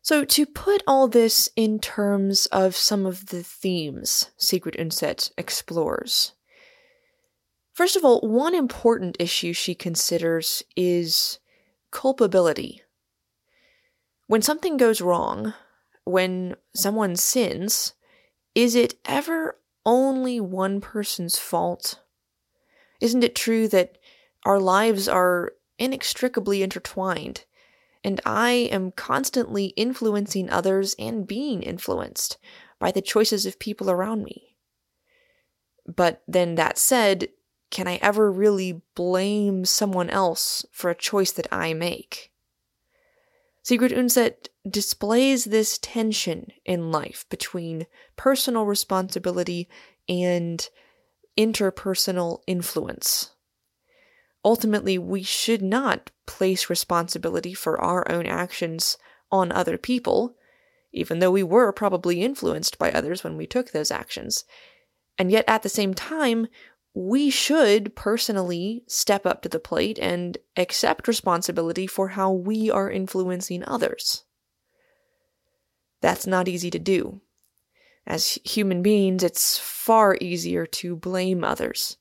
So, 0.02 0.26
to 0.26 0.46
put 0.46 0.84
all 0.86 1.08
this 1.08 1.50
in 1.56 1.80
terms 1.80 2.46
of 2.48 2.76
some 2.76 3.06
of 3.06 3.28
the 3.28 3.42
themes 3.42 4.32
Sigrid 4.38 4.76
Undset 4.76 5.32
explores, 5.38 6.34
First 7.74 7.96
of 7.96 8.06
all, 8.06 8.22
one 8.22 8.54
important 8.54 9.18
issue 9.20 9.52
she 9.52 9.74
considers 9.74 10.62
is 10.76 11.40
culpability. 11.90 12.84
When 14.28 14.44
something 14.44 14.78
goes 14.78 15.02
wrong, 15.02 15.56
when 16.06 16.56
someone 16.76 17.16
sins, 17.16 17.94
is 18.56 18.76
it 18.76 18.96
ever 19.06 19.60
only 19.86 20.40
one 20.40 20.82
person's 20.82 21.38
fault? 21.38 22.00
Isn't 23.02 23.24
it 23.24 23.36
true 23.36 23.68
that 23.70 23.98
our 24.46 24.60
lives 24.60 25.08
are 25.08 25.54
inextricably 25.78 26.62
intertwined, 26.62 27.46
and 28.04 28.20
I 28.26 28.52
am 28.52 28.92
constantly 28.92 29.68
influencing 29.68 30.50
others 30.50 30.96
and 31.00 31.28
being 31.28 31.64
influenced 31.64 32.38
by 32.80 32.92
the 32.92 33.02
choices 33.02 33.46
of 33.46 33.60
people 33.60 33.90
around 33.90 34.24
me? 34.24 34.58
But 35.86 36.22
then, 36.28 36.56
that 36.56 36.78
said, 36.78 37.30
can 37.72 37.88
I 37.88 37.96
ever 38.02 38.32
really 38.32 38.82
blame 38.96 39.66
someone 39.66 40.10
else 40.10 40.66
for 40.72 40.90
a 40.90 40.96
choice 40.96 41.32
that 41.32 41.48
I 41.52 41.74
make? 41.74 42.33
Sigrid 43.64 43.94
Undset 43.94 44.50
displays 44.70 45.46
this 45.46 45.80
tension 45.82 46.48
in 46.66 46.92
life 46.92 47.26
between 47.30 47.88
personal 48.18 48.66
responsibility 48.66 49.70
and 50.10 50.70
interpersonal 51.38 52.42
influence. 52.46 53.32
Ultimately, 54.44 54.98
we 54.98 55.24
should 55.24 55.62
not 55.62 56.12
place 56.28 56.70
responsibility 56.70 57.54
for 57.54 57.80
our 57.80 58.10
own 58.12 58.26
actions 58.26 58.98
on 59.32 59.54
other 59.54 59.78
people, 59.78 60.36
even 60.92 61.20
though 61.20 61.32
we 61.32 61.44
were 61.44 61.72
probably 61.72 62.22
influenced 62.22 62.78
by 62.78 62.92
others 62.92 63.24
when 63.24 63.38
we 63.38 63.48
took 63.48 63.72
those 63.72 63.92
actions. 63.92 64.44
And 65.18 65.32
yet, 65.32 65.46
at 65.48 65.64
the 65.64 65.70
same 65.70 65.94
time, 65.94 66.48
we 66.94 67.30
should 67.30 67.96
personally 67.96 68.84
step 68.88 69.26
up 69.26 69.42
to 69.42 69.50
the 69.50 69.60
plate 69.60 69.98
and 70.00 70.38
accept 70.56 71.08
responsibility 71.08 71.88
for 71.88 72.10
how 72.10 72.32
we 72.32 72.70
are 72.70 72.92
influencing 72.92 73.64
others. 73.66 74.24
That's 76.02 76.28
not 76.28 76.48
easy 76.48 76.70
to 76.70 76.80
do. 76.80 77.22
As 78.06 78.38
human 78.44 78.82
beings, 78.84 79.24
it's 79.24 79.58
far 79.58 80.18
easier 80.22 80.66
to 80.66 80.96
blame 80.96 81.44
others, 81.44 81.98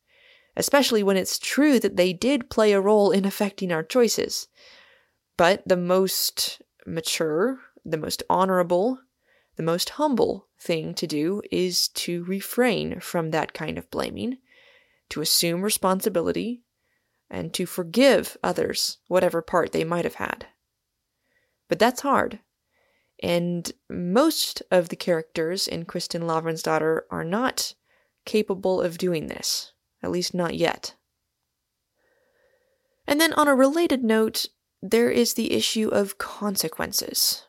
especially 0.57 1.03
when 1.03 1.17
it's 1.17 1.39
true 1.39 1.79
that 1.79 1.97
they 1.97 2.13
did 2.13 2.51
play 2.51 2.73
a 2.73 2.81
role 2.81 3.13
in 3.13 3.25
affecting 3.25 3.73
our 3.73 3.85
choices. 3.85 4.49
But 5.37 5.67
the 5.67 5.77
most 5.77 6.61
mature, 6.85 7.61
the 7.85 7.97
most 7.97 8.25
honorable, 8.29 8.99
the 9.57 9.63
most 9.63 9.91
humble 9.91 10.49
thing 10.61 10.93
to 10.95 11.07
do 11.07 11.41
is 11.51 11.89
to 11.89 12.25
refrain 12.25 13.01
from 13.01 13.31
that 13.31 13.55
kind 13.55 13.79
of 13.79 13.91
blaming 13.91 14.39
to 15.13 15.21
assume 15.21 15.61
responsibility, 15.61 16.63
and 17.29 17.53
to 17.53 17.67
forgive 17.67 18.39
others 18.43 18.97
whatever 19.09 19.43
part 19.43 19.73
they 19.73 19.85
might 19.85 20.07
have 20.07 20.15
had. 20.15 20.47
But 21.69 21.79
that's 21.79 22.01
hard. 22.01 22.39
And 23.23 23.71
most 23.91 24.63
of 24.71 24.89
the 24.89 24.97
characters 24.97 25.69
in 25.69 25.85
Kristin 25.85 26.23
Lavransdatter 26.23 27.03
are 27.11 27.25
not 27.25 27.75
capable 28.25 28.81
of 28.81 28.97
doing 28.97 29.27
this, 29.27 29.75
at 30.03 30.11
least 30.11 30.33
not 30.33 30.55
yet. 30.55 30.95
And 33.07 33.21
then, 33.21 33.35
on 33.35 33.49
a 33.49 33.55
related 33.55 34.03
note, 34.03 34.47
there 34.81 35.11
is 35.11 35.35
the 35.35 35.53
issue 35.53 35.89
of 35.89 36.17
consequences. 36.17 37.45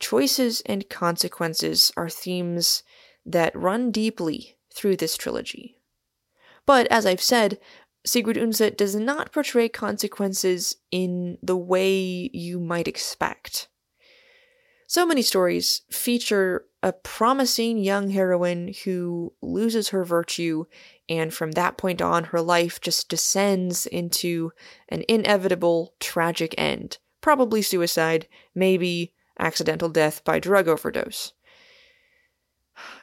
Choices 0.00 0.62
and 0.66 0.88
consequences 0.88 1.92
are 1.96 2.08
themes 2.08 2.82
that 3.24 3.54
run 3.54 3.92
deeply 3.92 4.56
through 4.74 4.96
this 4.96 5.16
trilogy. 5.16 5.76
But 6.66 6.86
as 6.88 7.06
I've 7.06 7.22
said, 7.22 7.58
Sigrid 8.04 8.36
Undset 8.36 8.76
does 8.76 8.94
not 8.94 9.32
portray 9.32 9.68
consequences 9.68 10.76
in 10.90 11.38
the 11.42 11.56
way 11.56 12.30
you 12.32 12.58
might 12.58 12.88
expect. 12.88 13.68
So 14.86 15.06
many 15.06 15.22
stories 15.22 15.82
feature 15.90 16.64
a 16.82 16.92
promising 16.92 17.78
young 17.78 18.10
heroine 18.10 18.74
who 18.84 19.34
loses 19.42 19.90
her 19.90 20.02
virtue, 20.02 20.64
and 21.08 21.32
from 21.32 21.52
that 21.52 21.76
point 21.76 22.00
on, 22.00 22.24
her 22.24 22.40
life 22.40 22.80
just 22.80 23.08
descends 23.08 23.86
into 23.86 24.52
an 24.88 25.04
inevitable, 25.08 25.94
tragic 26.00 26.54
end. 26.56 26.98
Probably 27.20 27.60
suicide, 27.60 28.26
maybe 28.54 29.12
accidental 29.38 29.90
death 29.90 30.24
by 30.24 30.38
drug 30.38 30.68
overdose. 30.68 31.34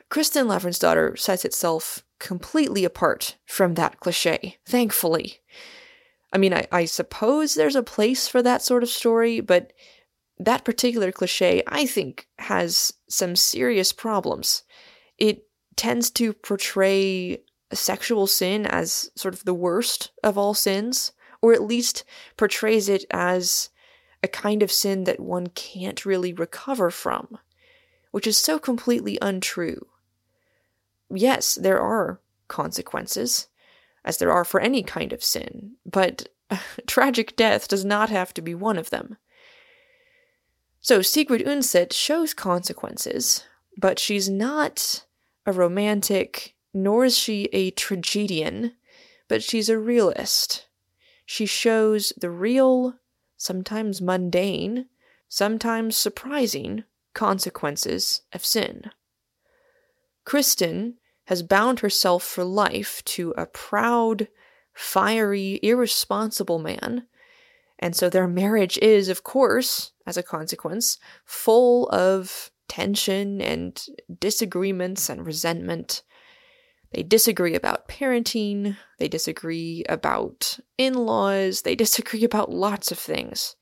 Kristin 0.10 0.48
Kristin 0.48 0.48
Lavransdatter 0.48 1.18
sets 1.18 1.46
itself 1.46 2.04
completely 2.20 2.84
apart 2.86 3.38
from 3.46 3.76
that 3.76 4.00
cliche, 4.00 4.58
thankfully. 4.66 5.40
I 6.34 6.38
mean, 6.38 6.54
I, 6.54 6.68
I 6.72 6.86
suppose 6.86 7.54
there's 7.54 7.76
a 7.76 7.84
place 7.84 8.28
for 8.28 8.42
that 8.42 8.62
sort 8.62 8.84
of 8.84 8.90
story, 8.90 9.40
but 9.40 9.74
that 10.40 10.66
particular 10.66 11.12
cliche, 11.12 11.64
I 11.68 11.86
think, 11.86 12.28
has 12.40 12.94
some 13.08 13.36
serious 13.36 13.92
problems. 13.92 14.64
It 15.18 15.48
tends 15.76 16.12
to 16.12 16.34
portray 16.34 17.40
sexual 17.74 18.28
sin 18.28 18.66
as 18.66 19.10
sort 19.16 19.34
of 19.34 19.46
the 19.46 19.54
worst 19.54 20.12
of 20.24 20.38
all 20.38 20.54
sins, 20.54 21.12
or 21.42 21.54
at 21.54 21.64
least 21.64 22.04
portrays 22.36 22.90
it 22.90 23.06
as 23.12 23.70
a 24.24 24.28
kind 24.28 24.64
of 24.64 24.72
sin 24.72 25.04
that 25.06 25.20
one 25.20 25.48
can't 25.48 26.06
really 26.06 26.34
recover 26.34 26.90
from, 26.90 27.38
which 28.12 28.28
is 28.28 28.38
so 28.38 28.58
completely 28.58 29.18
untrue 29.22 29.86
yes, 31.10 31.56
there 31.56 31.80
are 31.80 32.20
consequences, 32.48 33.48
as 34.06 34.18
there 34.18 34.32
are 34.32 34.46
for 34.46 34.60
any 34.60 34.84
kind 34.84 35.14
of 35.14 35.24
sin, 35.24 35.74
but 35.86 36.30
tragic 36.88 37.36
death 37.36 37.68
does 37.68 37.86
not 37.86 38.10
have 38.10 38.34
to 38.34 38.42
be 38.42 38.56
one 38.56 38.78
of 38.78 38.90
them. 38.90 39.18
So 40.80 41.02
Sigrid 41.02 41.46
Undset 41.46 41.92
shows 41.92 42.34
consequences, 42.34 43.44
but 43.78 44.00
she's 44.00 44.30
not 44.30 45.06
a 45.46 45.52
romantic, 45.52 46.56
nor 46.74 47.06
is 47.06 47.18
she 47.18 47.46
a 47.52 47.72
tragedian, 47.72 48.74
but 49.28 49.44
she's 49.44 49.70
a 49.70 49.78
realist. 49.78 50.68
She 51.26 51.46
shows 51.46 52.14
the 52.16 52.30
real, 52.30 52.96
sometimes 53.36 54.02
mundane, 54.02 54.86
sometimes 55.28 55.98
surprising 55.98 56.86
consequences 57.14 58.22
of 58.32 58.46
sin. 58.46 58.92
Kristin 60.28 60.96
has 61.28 61.42
bound 61.42 61.80
herself 61.80 62.22
for 62.22 62.44
life 62.44 63.02
to 63.06 63.34
a 63.38 63.46
proud, 63.46 64.28
fiery, 64.74 65.58
irresponsible 65.64 66.60
man. 66.60 67.08
And 67.80 67.96
so 67.96 68.10
their 68.10 68.28
marriage 68.28 68.78
is, 68.80 69.08
of 69.08 69.24
course, 69.24 69.94
as 70.06 70.18
a 70.18 70.24
consequence, 70.24 70.98
full 71.26 71.88
of 71.90 72.52
tension 72.68 73.40
and 73.42 73.82
disagreements 74.20 75.10
and 75.10 75.26
resentment. 75.26 76.04
They 76.92 77.04
disagree 77.04 77.56
about 77.56 77.88
parenting, 77.88 78.76
they 79.00 79.08
disagree 79.08 79.86
about 79.88 80.60
in 80.78 80.94
laws, 80.94 81.62
they 81.62 81.76
disagree 81.86 82.26
about 82.26 82.52
lots 82.52 82.92
of 82.92 83.00
things. 83.00 83.56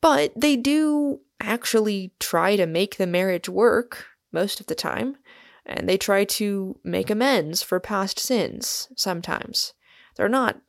But 0.00 0.32
they 0.36 0.54
do 0.54 1.20
actually 1.40 2.12
try 2.20 2.54
to 2.54 2.66
make 2.66 2.98
the 2.98 3.06
marriage 3.06 3.48
work 3.48 4.06
most 4.34 4.60
of 4.60 4.66
the 4.66 4.74
time 4.74 5.16
and 5.66 5.88
they 5.88 5.96
try 5.96 6.24
to 6.24 6.78
make 6.84 7.10
amends 7.10 7.62
for 7.62 7.80
past 7.80 8.18
sins 8.18 8.88
sometimes. 8.96 9.72
They're 10.16 10.28
not 10.28 10.60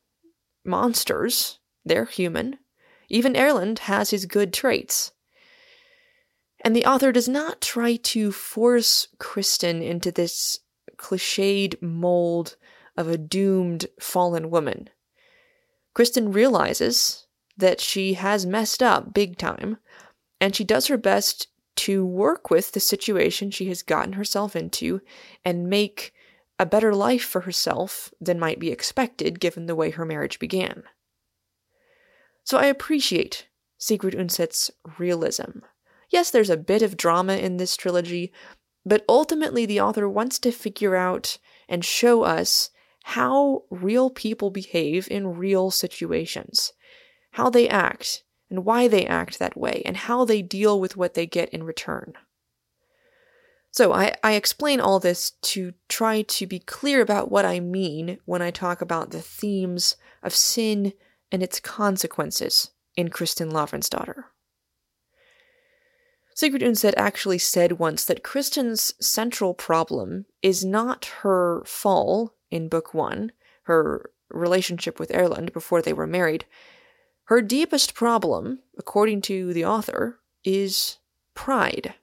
monsters, 0.64 1.60
they're 1.84 2.06
human. 2.06 2.60
Even 3.10 3.34
Erlend 3.34 3.80
has 3.80 4.10
his 4.10 4.26
good 4.26 4.54
traits. 4.54 5.12
And 6.64 6.76
the 6.76 6.86
author 6.86 7.12
does 7.12 7.30
not 7.30 7.62
try 7.62 7.98
to 7.98 8.32
force 8.32 9.08
Kristin 9.20 9.86
into 9.86 10.12
this 10.12 10.60
cliched 10.98 11.82
mold 11.82 12.56
of 12.98 13.08
a 13.08 13.18
doomed 13.18 13.86
fallen 14.00 14.50
woman. 14.50 14.90
Kristin 15.96 16.34
realizes 16.34 17.28
that 17.58 17.80
she 17.80 18.16
has 18.16 18.46
messed 18.46 18.82
up 18.82 19.14
big 19.14 19.38
time, 19.38 19.78
and 20.42 20.56
she 20.56 20.64
does 20.64 20.88
her 20.88 20.98
best 20.98 21.48
to 21.76 22.06
work 22.06 22.50
with 22.50 22.72
the 22.72 22.80
situation 22.80 23.52
she 23.52 23.68
has 23.68 23.84
gotten 23.84 24.14
herself 24.14 24.56
into 24.56 25.02
and 25.44 25.70
make 25.70 26.14
a 26.58 26.66
better 26.66 26.94
life 26.94 27.24
for 27.24 27.42
herself 27.42 28.14
than 28.22 28.40
might 28.40 28.60
be 28.60 28.72
expected 28.72 29.40
given 29.40 29.66
the 29.66 29.76
way 29.76 29.90
her 29.90 30.06
marriage 30.06 30.40
began. 30.40 30.84
So 32.44 32.58
I 32.58 32.68
appreciate 32.68 33.48
Sigrid 33.78 34.16
Undset's 34.16 34.72
realism. 34.98 35.60
Yes, 36.10 36.32
there's 36.32 36.50
a 36.50 36.58
bit 36.58 36.82
of 36.82 36.98
drama 36.98 37.38
in 37.38 37.58
this 37.58 37.76
trilogy, 37.76 38.32
but 38.86 39.04
ultimately 39.10 39.66
the 39.66 39.82
author 39.82 40.08
wants 40.08 40.40
to 40.40 40.52
figure 40.52 40.96
out 40.96 41.38
and 41.68 41.84
show 41.84 42.24
us 42.24 42.70
how 43.04 43.64
real 43.70 44.10
people 44.10 44.50
behave 44.50 45.08
in 45.10 45.38
real 45.38 45.72
situations, 45.72 46.74
how 47.32 47.50
they 47.50 47.68
act, 47.68 48.24
and 48.50 48.66
why 48.66 48.88
they 48.88 49.06
act 49.06 49.40
that 49.40 49.58
way, 49.58 49.82
and 49.86 49.98
how 49.98 50.26
they 50.26 50.42
deal 50.42 50.80
with 50.80 50.98
what 50.98 51.14
they 51.14 51.26
get 51.26 51.50
in 51.50 51.64
return. 51.64 52.14
So, 53.72 53.92
I, 53.92 54.16
I 54.24 54.34
explain 54.34 54.80
all 54.80 55.00
this 55.00 55.32
to 55.42 55.74
try 55.90 56.22
to 56.22 56.48
be 56.48 56.60
clear 56.60 57.02
about 57.02 57.30
what 57.30 57.44
I 57.44 57.60
mean 57.60 58.20
when 58.26 58.42
I 58.42 58.52
talk 58.52 58.82
about 58.82 59.12
the 59.12 59.22
themes 59.22 59.98
of 60.24 60.34
sin 60.34 60.94
and 61.32 61.44
its 61.44 61.60
consequences 61.60 62.72
in 62.96 63.10
Kristin 63.10 63.52
Lavransdatter. 63.52 64.26
Sigrid 66.36 66.62
Undset 66.62 66.94
actually 66.98 67.38
said 67.38 67.74
once 67.74 68.04
that 68.06 68.24
Kristin's 68.24 68.94
central 69.06 69.54
problem 69.54 70.26
is 70.42 70.66
not 70.66 71.06
her 71.22 71.64
fall 71.66 72.36
in 72.52 72.68
Book 72.68 72.94
One, 72.94 73.32
her 73.64 74.12
relationship 74.30 75.00
with 75.00 75.12
Erlend 75.12 75.54
before 75.54 75.82
they 75.82 75.94
were 75.94 76.08
married, 76.08 76.46
her 77.26 77.42
deepest 77.42 77.94
problem, 77.94 78.60
according 78.78 79.22
to 79.22 79.54
the 79.54 79.66
author, 79.66 80.20
is 80.44 80.98
pride. 81.34 81.96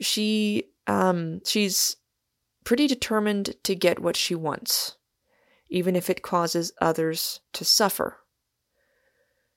She 0.00 0.64
um 0.86 1.40
she's 1.44 1.96
pretty 2.64 2.86
determined 2.86 3.54
to 3.64 3.74
get 3.74 3.98
what 3.98 4.16
she 4.16 4.34
wants, 4.34 4.96
even 5.68 5.96
if 5.96 6.08
it 6.08 6.22
causes 6.22 6.72
others 6.80 7.40
to 7.52 7.64
suffer. 7.64 8.18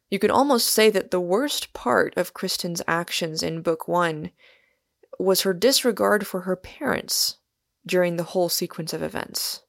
You 0.09 0.19
could 0.19 0.31
almost 0.31 0.67
say 0.67 0.89
that 0.89 1.11
the 1.11 1.21
worst 1.21 1.73
part 1.73 2.15
of 2.17 2.33
Kristin's 2.33 2.81
actions 2.87 3.41
in 3.41 3.61
book 3.61 3.87
1 3.87 4.31
was 5.17 5.41
her 5.41 5.53
disregard 5.53 6.27
for 6.27 6.41
her 6.41 6.57
parents 6.57 7.37
during 7.85 8.17
the 8.17 8.23
whole 8.23 8.49
sequence 8.49 8.91
of 8.91 9.01
events 9.01 9.61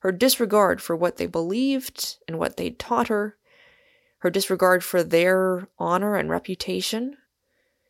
her 0.00 0.12
disregard 0.12 0.82
for 0.82 0.96
what 0.96 1.16
they 1.16 1.26
believed 1.26 2.16
and 2.26 2.38
what 2.38 2.56
they'd 2.56 2.78
taught 2.78 3.08
her, 3.08 3.36
her 4.18 4.30
disregard 4.30 4.84
for 4.84 5.02
their 5.02 5.68
honor 5.78 6.16
and 6.16 6.28
reputation, 6.28 7.16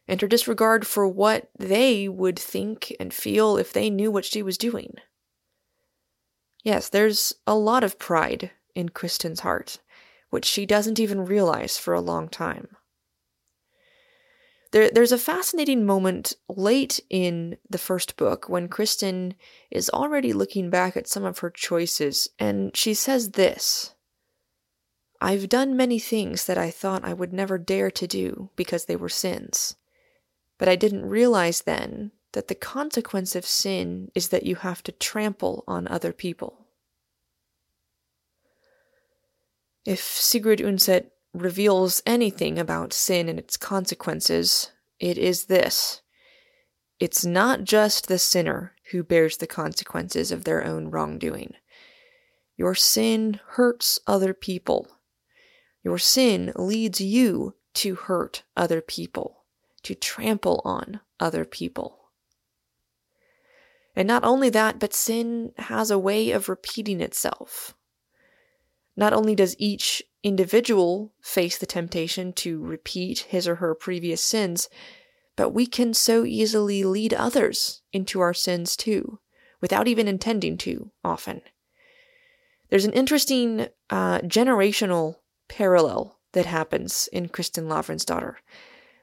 and 0.06 0.20
her 0.20 0.28
disregard 0.28 0.86
for 0.86 1.06
what 1.06 1.50
they 1.58 2.08
would 2.08 2.38
think 2.38 2.94
and 2.98 3.14
feel 3.14 3.56
if 3.56 3.72
they 3.72 3.90
knew 3.90 4.10
what 4.10 4.24
she 4.24 4.42
was 4.42 4.58
doing. 4.58 4.94
Yes, 6.62 6.88
there's 6.88 7.32
a 7.46 7.54
lot 7.54 7.84
of 7.84 7.98
pride 7.98 8.50
in 8.74 8.90
Kristin's 8.90 9.40
heart, 9.40 9.78
which 10.30 10.44
she 10.44 10.66
doesn't 10.66 11.00
even 11.00 11.24
realize 11.24 11.78
for 11.78 11.94
a 11.94 12.00
long 12.00 12.28
time. 12.28 12.76
There, 14.72 14.90
there's 14.90 15.12
a 15.12 15.18
fascinating 15.18 15.84
moment 15.84 16.34
late 16.48 17.00
in 17.10 17.56
the 17.68 17.78
first 17.78 18.16
book 18.16 18.48
when 18.48 18.68
Kristin 18.68 19.34
is 19.70 19.90
already 19.90 20.32
looking 20.32 20.70
back 20.70 20.96
at 20.96 21.08
some 21.08 21.24
of 21.24 21.38
her 21.38 21.50
choices, 21.50 22.28
and 22.38 22.76
she 22.76 22.94
says 22.94 23.32
this 23.32 23.94
I've 25.20 25.48
done 25.48 25.76
many 25.76 25.98
things 25.98 26.46
that 26.46 26.56
I 26.56 26.70
thought 26.70 27.04
I 27.04 27.12
would 27.12 27.32
never 27.32 27.58
dare 27.58 27.90
to 27.90 28.06
do 28.06 28.50
because 28.56 28.84
they 28.84 28.96
were 28.96 29.08
sins. 29.08 29.76
But 30.56 30.68
I 30.68 30.76
didn't 30.76 31.06
realize 31.06 31.62
then 31.62 32.12
that 32.32 32.48
the 32.48 32.54
consequence 32.54 33.34
of 33.34 33.44
sin 33.44 34.10
is 34.14 34.28
that 34.28 34.44
you 34.44 34.56
have 34.56 34.82
to 34.84 34.92
trample 34.92 35.64
on 35.66 35.88
other 35.88 36.12
people. 36.12 36.66
If 39.84 40.00
Sigrid 40.00 40.60
Undset 40.60 41.06
reveals 41.32 42.02
anything 42.06 42.58
about 42.58 42.92
sin 42.92 43.28
and 43.28 43.38
its 43.38 43.56
consequences, 43.56 44.70
it 44.98 45.16
is 45.16 45.46
this 45.46 46.02
it's 46.98 47.24
not 47.24 47.64
just 47.64 48.08
the 48.08 48.18
sinner 48.18 48.74
who 48.90 49.02
bears 49.02 49.38
the 49.38 49.46
consequences 49.46 50.30
of 50.30 50.44
their 50.44 50.64
own 50.64 50.90
wrongdoing. 50.90 51.54
Your 52.58 52.74
sin 52.74 53.40
hurts 53.52 53.98
other 54.06 54.34
people. 54.34 54.86
Your 55.82 55.96
sin 55.96 56.52
leads 56.56 57.00
you 57.00 57.54
to 57.74 57.94
hurt 57.94 58.42
other 58.54 58.82
people, 58.82 59.44
to 59.82 59.94
trample 59.94 60.60
on 60.62 61.00
other 61.18 61.46
people. 61.46 62.10
And 63.96 64.06
not 64.06 64.24
only 64.24 64.50
that, 64.50 64.78
but 64.78 64.92
sin 64.92 65.52
has 65.56 65.90
a 65.90 65.98
way 65.98 66.30
of 66.32 66.50
repeating 66.50 67.00
itself. 67.00 67.74
Not 68.94 69.14
only 69.14 69.34
does 69.34 69.56
each 69.58 70.02
individual 70.22 71.12
face 71.20 71.56
the 71.58 71.66
temptation 71.66 72.32
to 72.34 72.62
repeat 72.62 73.20
his 73.28 73.48
or 73.48 73.56
her 73.56 73.74
previous 73.74 74.22
sins, 74.22 74.68
but 75.36 75.50
we 75.50 75.66
can 75.66 75.94
so 75.94 76.24
easily 76.24 76.84
lead 76.84 77.14
others 77.14 77.82
into 77.92 78.20
our 78.20 78.34
sins 78.34 78.76
too, 78.76 79.18
without 79.60 79.88
even 79.88 80.08
intending 80.08 80.58
to, 80.58 80.90
often. 81.04 81.42
There's 82.68 82.84
an 82.84 82.92
interesting 82.92 83.68
uh, 83.88 84.18
generational 84.20 85.16
parallel 85.48 86.18
that 86.32 86.46
happens 86.46 87.08
in 87.12 87.28
Kristin 87.28 87.66
Lavransdatter. 87.66 88.36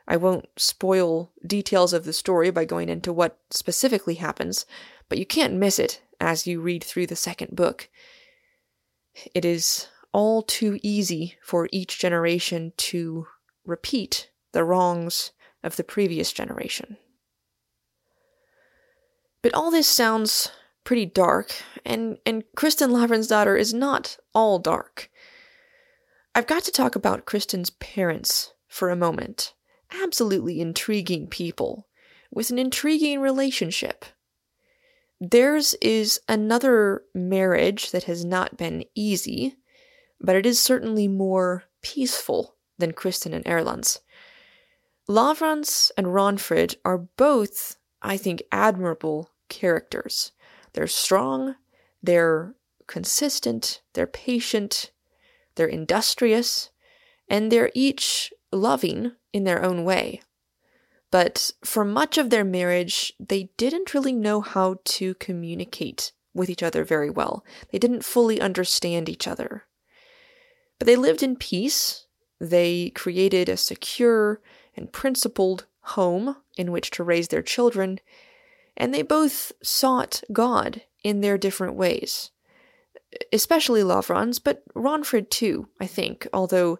I 0.07 0.15
won't 0.15 0.47
spoil 0.55 1.33
details 1.45 1.91
of 1.91 2.05
the 2.05 2.13
story 2.13 2.49
by 2.49 2.63
going 2.63 2.87
into 2.87 3.11
what 3.11 3.39
specifically 3.49 4.15
happens, 4.15 4.65
but 5.09 5.17
you 5.17 5.25
can't 5.25 5.53
miss 5.55 5.79
it 5.79 6.01
as 6.21 6.47
you 6.47 6.61
read 6.61 6.83
through 6.83 7.07
the 7.07 7.15
second 7.15 7.55
book. 7.55 7.89
It 9.33 9.43
is 9.43 9.87
all 10.17 10.41
too 10.41 10.79
easy 10.81 11.37
for 11.43 11.69
each 11.71 11.99
generation 11.99 12.73
to 12.75 13.27
repeat 13.63 14.31
the 14.51 14.63
wrongs 14.63 15.31
of 15.63 15.75
the 15.75 15.83
previous 15.83 16.31
generation. 16.31 16.97
But 19.43 19.53
all 19.53 19.69
this 19.69 19.87
sounds 19.87 20.51
pretty 20.83 21.05
dark, 21.05 21.53
and, 21.85 22.17
and 22.25 22.43
Kristin 22.55 22.89
Lavransdatter 22.89 23.59
is 23.59 23.75
not 23.75 24.17
all 24.33 24.57
dark. 24.57 25.11
I've 26.33 26.47
got 26.47 26.63
to 26.63 26.71
talk 26.71 26.95
about 26.95 27.27
Kristin's 27.27 27.69
parents 27.69 28.53
for 28.67 28.89
a 28.89 28.95
moment. 28.95 29.53
Absolutely 30.01 30.59
intriguing 30.59 31.27
people 31.27 31.85
with 32.31 32.49
an 32.49 32.57
intriguing 32.57 33.21
relationship. 33.21 34.03
Theirs 35.21 35.75
is 35.79 36.19
another 36.27 37.03
marriage 37.13 37.91
that 37.91 38.05
has 38.05 38.25
not 38.25 38.57
been 38.57 38.83
easy, 38.95 39.57
but 40.19 40.35
it 40.35 40.45
is 40.45 40.59
certainly 40.59 41.07
more 41.07 41.63
peaceful 41.81 42.55
than 42.77 42.93
Kristin 42.93 43.33
and 43.33 43.45
Erlend's. 43.45 43.99
Lavrans 45.09 45.91
and 45.97 46.07
Ragnfrid 46.07 46.75
are 46.83 46.97
both, 46.97 47.77
I 48.01 48.17
think, 48.17 48.43
admirable 48.51 49.31
characters. 49.49 50.31
They're 50.73 50.87
strong, 50.87 51.55
they're 52.03 52.55
consistent, 52.87 53.81
they're 53.93 54.07
patient, 54.07 54.91
they're 55.55 55.67
industrious, 55.67 56.71
and 57.29 57.51
they're 57.51 57.71
each 57.73 58.33
loving 58.51 59.13
in 59.33 59.43
their 59.43 59.63
own 59.63 59.83
way. 59.83 60.21
But 61.09 61.51
for 61.63 61.85
much 61.85 62.17
of 62.17 62.29
their 62.29 62.43
marriage, 62.43 63.13
they 63.19 63.49
didn't 63.57 63.93
really 63.93 64.13
know 64.13 64.41
how 64.41 64.79
to 64.83 65.15
communicate 65.15 66.11
with 66.33 66.49
each 66.49 66.61
other 66.61 66.83
very 66.83 67.09
well. 67.09 67.45
They 67.71 67.79
didn't 67.79 68.03
fully 68.03 68.41
understand 68.41 69.07
each 69.09 69.27
other. 69.27 69.63
But 70.79 70.85
they 70.85 70.95
lived 70.95 71.23
in 71.23 71.35
peace. 71.35 72.05
They 72.39 72.91
created 72.91 73.49
a 73.49 73.57
secure 73.57 74.41
and 74.75 74.91
principled 74.91 75.65
home 75.81 76.37
in 76.57 76.71
which 76.71 76.91
to 76.91 77.03
raise 77.03 77.29
their 77.29 77.41
children, 77.41 77.99
and 78.75 78.93
they 78.93 79.01
both 79.01 79.51
sought 79.63 80.23
God 80.31 80.83
in 81.03 81.21
their 81.21 81.37
different 81.37 81.75
ways. 81.75 82.31
Especially 83.31 83.81
Lavrans, 83.81 84.39
but 84.43 84.63
Ragnfrid 84.75 85.29
too, 85.29 85.69
I 85.79 85.87
think, 85.87 86.27
although 86.33 86.79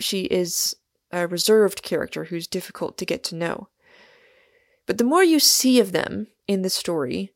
she 0.00 0.22
is 0.22 0.76
a 1.12 1.26
reserved 1.26 1.82
character 1.82 2.24
who's 2.24 2.46
difficult 2.46 2.96
to 2.98 3.06
get 3.06 3.22
to 3.24 3.34
know. 3.34 3.68
But 4.86 4.98
the 4.98 5.04
more 5.04 5.22
you 5.22 5.38
see 5.38 5.78
of 5.78 5.92
them 5.92 6.28
in 6.46 6.62
the 6.62 6.70
story, 6.70 7.32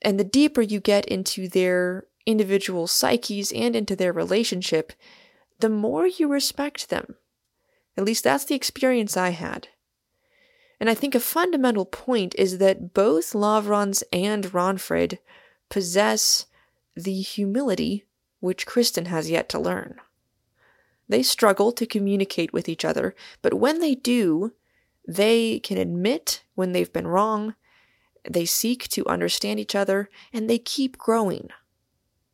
and 0.00 0.18
the 0.18 0.24
deeper 0.24 0.62
you 0.62 0.80
get 0.80 1.04
into 1.06 1.48
their 1.48 2.04
individual 2.24 2.86
psyches 2.86 3.52
and 3.52 3.74
into 3.74 3.96
their 3.96 4.12
relationship, 4.12 4.92
the 5.58 5.68
more 5.68 6.06
you 6.06 6.28
respect 6.28 6.88
them. 6.90 7.16
At 7.96 8.04
least 8.04 8.24
that's 8.24 8.44
the 8.44 8.54
experience 8.54 9.16
I 9.16 9.30
had. 9.30 9.68
And 10.78 10.90
I 10.90 10.94
think 10.94 11.14
a 11.14 11.20
fundamental 11.20 11.86
point 11.86 12.34
is 12.36 12.58
that 12.58 12.92
both 12.92 13.32
Lavrans 13.32 14.02
and 14.12 14.44
Ragnfrid 14.44 15.18
possess 15.70 16.46
the 16.94 17.20
humility 17.20 18.04
which 18.40 18.66
Kristin 18.66 19.06
has 19.06 19.30
yet 19.30 19.48
to 19.50 19.58
learn. 19.58 19.96
They 21.08 21.22
struggle 21.22 21.72
to 21.72 21.86
communicate 21.86 22.52
with 22.52 22.68
each 22.68 22.84
other, 22.84 23.14
but 23.40 23.54
when 23.54 23.80
they 23.80 23.94
do, 23.94 24.52
they 25.06 25.60
can 25.60 25.78
admit 25.78 26.42
when 26.54 26.72
they've 26.72 26.92
been 26.92 27.06
wrong, 27.06 27.54
they 28.28 28.44
seek 28.44 28.88
to 28.88 29.06
understand 29.06 29.60
each 29.60 29.74
other, 29.74 30.10
and 30.32 30.50
they 30.50 30.58
keep 30.58 30.98
growing. 30.98 31.48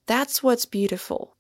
That's 0.07 0.43
what's 0.43 0.65
beautiful. 0.65 1.37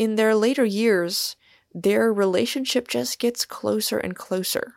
In 0.00 0.14
their 0.14 0.34
later 0.34 0.64
years, 0.64 1.36
their 1.74 2.10
relationship 2.10 2.88
just 2.88 3.18
gets 3.18 3.44
closer 3.44 3.98
and 3.98 4.16
closer. 4.16 4.76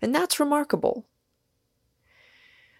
And 0.00 0.14
that's 0.14 0.40
remarkable. 0.40 1.04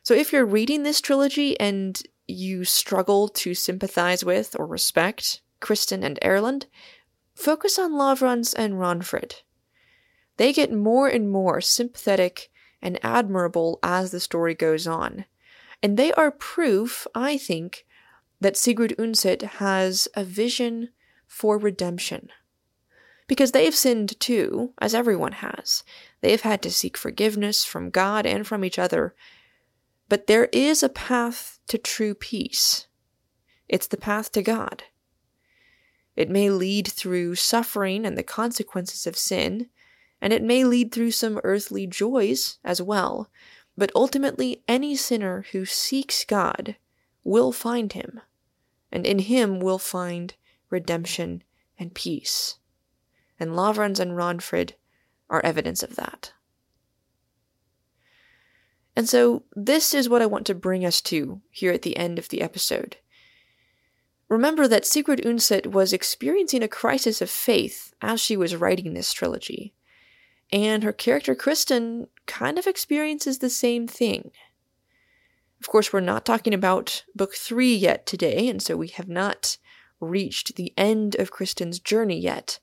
So 0.02 0.14
if 0.14 0.32
you're 0.32 0.46
reading 0.46 0.84
this 0.84 1.02
trilogy 1.02 1.60
and 1.60 2.02
you 2.26 2.64
struggle 2.64 3.28
to 3.28 3.52
sympathize 3.52 4.24
with 4.24 4.56
or 4.58 4.66
respect 4.66 5.42
Kristin 5.60 6.02
and 6.02 6.18
Erlend, 6.22 6.64
focus 7.34 7.78
on 7.78 7.92
Lavrans 7.92 8.54
and 8.56 8.76
Ragnfrid. 8.76 9.42
They 10.38 10.50
get 10.50 10.72
more 10.72 11.08
and 11.08 11.30
more 11.30 11.60
sympathetic 11.60 12.50
and 12.80 12.98
admirable 13.04 13.78
as 13.82 14.12
the 14.12 14.20
story 14.20 14.54
goes 14.54 14.86
on. 14.86 15.26
And 15.82 15.98
they 15.98 16.10
are 16.14 16.30
proof, 16.30 17.06
I 17.14 17.36
think, 17.36 17.84
that 18.40 18.56
Sigrid 18.56 18.94
Undset 18.98 19.42
has 19.42 20.08
a 20.14 20.24
vision 20.24 20.88
for 21.26 21.58
redemption. 21.58 22.28
Because 23.26 23.52
they've 23.52 23.74
sinned 23.74 24.18
too, 24.20 24.72
as 24.80 24.94
everyone 24.94 25.32
has. 25.32 25.82
They've 26.20 26.40
had 26.40 26.62
to 26.62 26.70
seek 26.70 26.96
forgiveness 26.96 27.64
from 27.64 27.90
God 27.90 28.26
and 28.26 28.46
from 28.46 28.64
each 28.64 28.78
other. 28.78 29.14
But 30.08 30.26
there 30.26 30.46
is 30.52 30.82
a 30.82 30.88
path 30.88 31.58
to 31.68 31.78
true 31.78 32.14
peace. 32.14 32.86
It's 33.68 33.86
the 33.86 33.96
path 33.96 34.30
to 34.32 34.42
God. 34.42 34.84
It 36.16 36.30
may 36.30 36.50
lead 36.50 36.86
through 36.86 37.36
suffering 37.36 38.06
and 38.06 38.16
the 38.16 38.22
consequences 38.22 39.06
of 39.06 39.16
sin, 39.16 39.68
and 40.20 40.32
it 40.32 40.42
may 40.42 40.64
lead 40.64 40.92
through 40.92 41.10
some 41.10 41.40
earthly 41.42 41.86
joys 41.86 42.58
as 42.62 42.80
well, 42.80 43.30
but 43.76 43.90
ultimately 43.94 44.62
any 44.68 44.94
sinner 44.94 45.46
who 45.52 45.64
seeks 45.64 46.24
God 46.24 46.76
will 47.24 47.52
find 47.52 47.92
him, 47.92 48.20
and 48.92 49.06
in 49.06 49.18
him 49.18 49.58
will 49.58 49.78
find 49.78 50.34
redemption 50.74 51.42
and 51.78 51.94
peace. 51.94 52.56
And 53.40 53.52
Lavrans 53.52 54.00
and 54.00 54.12
Ragnfrid 54.12 54.72
are 55.30 55.40
evidence 55.44 55.82
of 55.82 55.96
that. 55.96 56.32
And 58.96 59.08
so, 59.08 59.44
this 59.56 59.94
is 59.94 60.08
what 60.08 60.22
I 60.22 60.26
want 60.26 60.46
to 60.46 60.54
bring 60.54 60.84
us 60.84 61.00
to 61.02 61.40
here 61.50 61.72
at 61.72 61.82
the 61.82 61.96
end 61.96 62.18
of 62.18 62.28
the 62.28 62.42
episode. 62.42 62.96
Remember 64.28 64.68
that 64.68 64.86
Sigrid 64.86 65.20
Undset 65.20 65.66
was 65.66 65.92
experiencing 65.92 66.62
a 66.62 66.68
crisis 66.68 67.20
of 67.20 67.30
faith 67.30 67.92
as 68.00 68.20
she 68.20 68.36
was 68.36 68.56
writing 68.56 68.94
this 68.94 69.12
trilogy, 69.12 69.74
and 70.52 70.82
her 70.82 70.92
character 70.92 71.34
Kristin 71.34 72.06
kind 72.26 72.58
of 72.58 72.66
experiences 72.66 73.38
the 73.38 73.50
same 73.50 73.86
thing. 73.86 74.30
Of 75.60 75.68
course, 75.68 75.92
we're 75.92 76.00
not 76.00 76.24
talking 76.24 76.54
about 76.54 77.04
book 77.14 77.34
three 77.34 77.74
yet 77.74 78.06
today, 78.06 78.48
and 78.48 78.62
so 78.62 78.76
we 78.76 78.88
have 78.88 79.08
not 79.08 79.56
reached 80.04 80.56
the 80.56 80.72
end 80.76 81.16
of 81.16 81.32
Kristin's 81.32 81.78
journey 81.78 82.18
yet. 82.18 82.58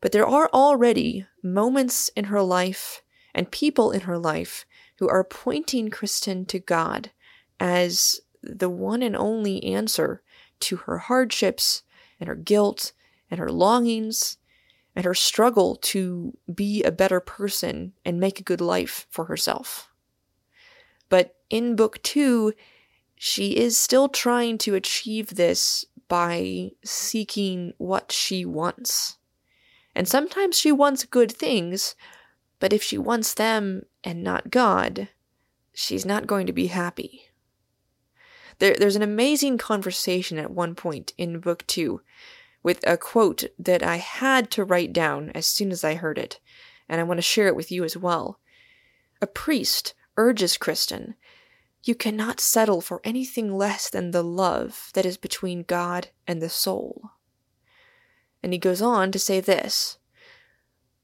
But 0.00 0.12
there 0.12 0.26
are 0.26 0.50
already 0.52 1.26
moments 1.42 2.10
in 2.16 2.24
her 2.24 2.42
life 2.42 3.02
and 3.34 3.50
people 3.50 3.90
in 3.90 4.02
her 4.02 4.18
life 4.18 4.64
who 4.98 5.08
are 5.08 5.24
pointing 5.24 5.90
Kristin 5.90 6.46
to 6.48 6.58
God 6.58 7.10
as 7.60 8.20
the 8.42 8.70
one 8.70 9.02
and 9.02 9.16
only 9.16 9.62
answer 9.64 10.22
to 10.60 10.76
her 10.76 10.98
hardships 10.98 11.82
and 12.20 12.28
her 12.28 12.34
guilt 12.34 12.92
and 13.30 13.40
her 13.40 13.50
longings 13.50 14.38
and 14.94 15.04
her 15.04 15.14
struggle 15.14 15.76
to 15.76 16.36
be 16.52 16.82
a 16.82 16.90
better 16.90 17.20
person 17.20 17.92
and 18.04 18.18
make 18.18 18.40
a 18.40 18.44
good 18.44 18.60
life 18.60 19.06
for 19.10 19.26
herself. 19.26 19.90
But 21.08 21.36
in 21.50 21.76
book 21.76 22.02
two, 22.02 22.54
she 23.14 23.56
is 23.56 23.76
still 23.76 24.08
trying 24.08 24.58
to 24.58 24.74
achieve 24.74 25.34
this 25.34 25.84
by 26.08 26.70
seeking 26.84 27.74
what 27.78 28.12
she 28.12 28.44
wants. 28.44 29.18
And 29.94 30.06
sometimes 30.06 30.58
she 30.58 30.70
wants 30.72 31.04
good 31.04 31.32
things, 31.32 31.94
but 32.60 32.72
if 32.72 32.82
she 32.82 32.98
wants 32.98 33.34
them 33.34 33.82
and 34.04 34.22
not 34.22 34.50
God, 34.50 35.08
she's 35.72 36.04
not 36.04 36.26
going 36.26 36.46
to 36.46 36.52
be 36.52 36.66
happy. 36.66 37.22
There, 38.58 38.74
there's 38.78 38.96
an 38.96 39.02
amazing 39.02 39.58
conversation 39.58 40.38
at 40.38 40.50
one 40.50 40.74
point 40.74 41.12
in 41.18 41.40
book 41.40 41.66
two 41.66 42.00
with 42.62 42.86
a 42.86 42.96
quote 42.96 43.44
that 43.58 43.82
I 43.82 43.96
had 43.96 44.50
to 44.52 44.64
write 44.64 44.92
down 44.92 45.30
as 45.34 45.46
soon 45.46 45.70
as 45.70 45.84
I 45.84 45.94
heard 45.94 46.18
it, 46.18 46.40
and 46.88 47.00
I 47.00 47.04
want 47.04 47.18
to 47.18 47.22
share 47.22 47.46
it 47.46 47.56
with 47.56 47.70
you 47.70 47.84
as 47.84 47.96
well. 47.96 48.40
A 49.22 49.26
priest 49.26 49.94
urges 50.16 50.58
Kristin, 50.58 51.14
you 51.86 51.94
cannot 51.94 52.40
settle 52.40 52.80
for 52.80 53.00
anything 53.04 53.56
less 53.56 53.88
than 53.88 54.10
the 54.10 54.24
love 54.24 54.90
that 54.94 55.06
is 55.06 55.16
between 55.16 55.62
God 55.62 56.08
and 56.26 56.42
the 56.42 56.48
soul. 56.48 57.12
And 58.42 58.52
he 58.52 58.58
goes 58.58 58.82
on 58.82 59.12
to 59.12 59.18
say 59.20 59.40
this 59.40 59.98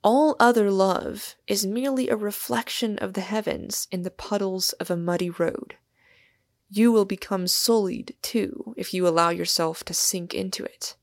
All 0.02 0.34
other 0.40 0.72
love 0.72 1.36
is 1.46 1.64
merely 1.64 2.08
a 2.08 2.16
reflection 2.16 2.98
of 2.98 3.12
the 3.12 3.20
heavens 3.20 3.86
in 3.92 4.02
the 4.02 4.10
puddles 4.10 4.72
of 4.74 4.90
a 4.90 4.96
muddy 4.96 5.30
road. 5.30 5.76
You 6.68 6.90
will 6.90 7.04
become 7.04 7.46
sullied, 7.46 8.16
too, 8.20 8.74
if 8.76 8.92
you 8.92 9.06
allow 9.06 9.28
yourself 9.28 9.84
to 9.84 9.94
sink 9.94 10.34
into 10.34 10.64
it. 10.64 10.96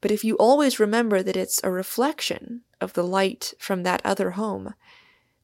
But 0.00 0.10
if 0.12 0.22
you 0.22 0.36
always 0.36 0.78
remember 0.78 1.22
that 1.22 1.36
it's 1.36 1.60
a 1.64 1.70
reflection 1.70 2.60
of 2.80 2.92
the 2.92 3.02
light 3.02 3.54
from 3.58 3.82
that 3.82 4.02
other 4.04 4.32
home, 4.32 4.74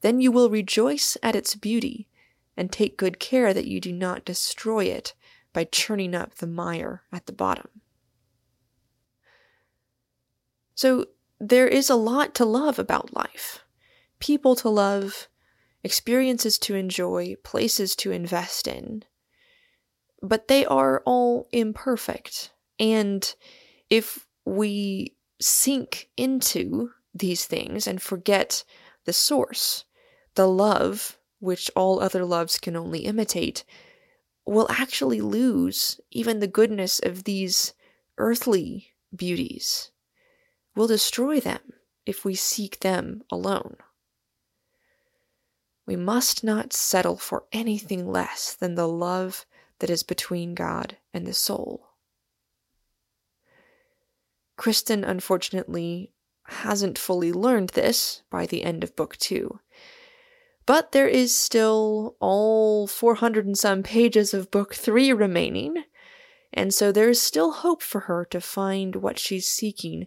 then 0.02 0.20
you 0.20 0.30
will 0.30 0.50
rejoice 0.50 1.16
at 1.22 1.34
its 1.34 1.54
beauty 1.56 2.08
and 2.56 2.70
take 2.70 2.96
good 2.96 3.18
care 3.18 3.54
that 3.54 3.66
you 3.66 3.80
do 3.80 3.92
not 3.92 4.24
destroy 4.24 4.84
it 4.84 5.14
by 5.52 5.64
churning 5.64 6.14
up 6.14 6.36
the 6.36 6.46
mire 6.46 7.02
at 7.12 7.26
the 7.26 7.32
bottom. 7.32 7.68
So, 10.74 11.06
there 11.38 11.66
is 11.68 11.90
a 11.90 11.96
lot 11.96 12.34
to 12.36 12.44
love 12.44 12.78
about 12.78 13.14
life 13.14 13.62
people 14.22 14.54
to 14.54 14.68
love, 14.68 15.28
experiences 15.82 16.56
to 16.56 16.76
enjoy, 16.76 17.34
places 17.42 17.96
to 17.96 18.12
invest 18.12 18.68
in. 18.68 19.02
But 20.22 20.46
they 20.46 20.64
are 20.64 21.02
all 21.04 21.48
imperfect. 21.50 22.52
And 22.78 23.34
if 23.90 24.24
we 24.44 25.16
sink 25.40 26.08
into 26.16 26.90
these 27.12 27.46
things 27.46 27.88
and 27.88 28.00
forget 28.00 28.62
the 29.06 29.12
source, 29.12 29.86
the 30.36 30.46
love 30.46 31.18
which 31.42 31.68
all 31.74 32.00
other 32.00 32.24
loves 32.24 32.56
can 32.56 32.76
only 32.76 33.00
imitate, 33.00 33.64
will 34.46 34.68
actually 34.70 35.20
lose 35.20 36.00
even 36.12 36.38
the 36.38 36.46
goodness 36.46 37.00
of 37.00 37.24
these 37.24 37.74
earthly 38.16 38.92
beauties. 39.14 39.90
We'll 40.76 40.86
destroy 40.86 41.40
them 41.40 41.60
if 42.06 42.24
we 42.24 42.36
seek 42.36 42.78
them 42.80 43.24
alone. 43.28 43.76
We 45.84 45.96
must 45.96 46.44
not 46.44 46.72
settle 46.72 47.16
for 47.16 47.44
anything 47.50 48.08
less 48.10 48.54
than 48.54 48.76
the 48.76 48.86
love 48.86 49.44
that 49.80 49.90
is 49.90 50.04
between 50.04 50.54
God 50.54 50.96
and 51.12 51.26
the 51.26 51.32
soul. 51.32 51.88
Kristin, 54.56 55.04
unfortunately, 55.04 56.12
hasn't 56.44 56.98
fully 56.98 57.32
learned 57.32 57.70
this 57.70 58.22
by 58.30 58.46
the 58.46 58.62
end 58.62 58.84
of 58.84 58.94
book 58.94 59.16
two. 59.16 59.58
But 60.64 60.92
there 60.92 61.08
is 61.08 61.36
still 61.36 62.16
all 62.20 62.86
400 62.86 63.46
and 63.46 63.58
some 63.58 63.82
pages 63.82 64.32
of 64.32 64.50
book 64.50 64.74
three 64.74 65.12
remaining, 65.12 65.84
and 66.52 66.72
so 66.72 66.92
there 66.92 67.08
is 67.08 67.20
still 67.20 67.52
hope 67.52 67.82
for 67.82 68.00
her 68.02 68.24
to 68.30 68.40
find 68.40 68.96
what 68.96 69.18
she's 69.18 69.48
seeking 69.48 70.06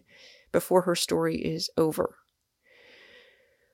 before 0.52 0.82
her 0.82 0.94
story 0.94 1.36
is 1.36 1.68
over. 1.76 2.16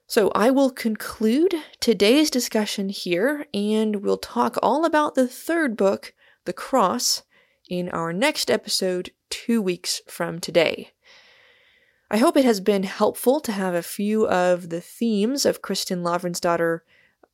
So 0.07 0.31
I 0.35 0.51
will 0.51 0.71
conclude 0.71 1.55
today's 1.81 2.31
discussion 2.31 2.89
here, 2.89 3.47
and 3.55 4.03
we'll 4.03 4.19
talk 4.19 4.59
all 4.63 4.85
about 4.85 5.15
the 5.15 5.29
third 5.29 5.77
book, 5.77 6.13
The 6.45 6.53
Cross, 6.53 7.23
in 7.69 7.89
our 7.89 8.13
next 8.13 8.51
episode 8.51 9.13
two 9.31 9.63
weeks 9.63 10.03
from 10.07 10.39
today. 10.39 10.92
I 12.13 12.19
hope 12.19 12.37
it 12.37 12.45
has 12.45 12.61
been 12.61 12.83
helpful 12.83 13.41
to 13.41 13.53
have 13.53 13.73
a 13.73 13.83
few 13.83 14.29
of 14.29 14.69
the 14.69 14.83
themes 14.83 15.47
of 15.47 15.63
Kristen 15.63 16.03
Kristin 16.03 16.05
Lavransdatter 16.05 16.81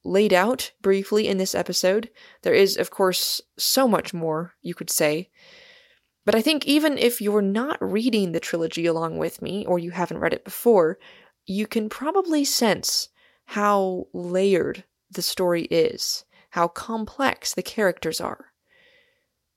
laid 0.04 0.32
out 0.32 0.70
briefly 0.80 1.26
in 1.26 1.36
this 1.36 1.52
episode. 1.52 2.10
There 2.42 2.54
is, 2.54 2.76
of 2.76 2.88
course, 2.88 3.40
so 3.58 3.88
much 3.88 4.14
more 4.14 4.54
you 4.62 4.76
could 4.76 4.88
say. 4.88 5.30
But 6.24 6.36
I 6.36 6.42
think 6.42 6.64
even 6.64 6.96
if 6.96 7.20
you're 7.20 7.42
not 7.42 7.76
reading 7.80 8.30
the 8.30 8.38
trilogy 8.38 8.86
along 8.86 9.18
with 9.18 9.42
me, 9.42 9.66
or 9.66 9.80
you 9.80 9.90
haven't 9.90 10.20
read 10.20 10.32
it 10.32 10.44
before, 10.44 11.00
you 11.44 11.66
can 11.66 11.88
probably 11.88 12.44
sense 12.44 13.08
how 13.46 14.06
layered 14.12 14.84
the 15.10 15.22
story 15.22 15.64
is, 15.64 16.24
how 16.50 16.68
complex 16.68 17.52
the 17.52 17.62
characters 17.62 18.20
are. 18.20 18.52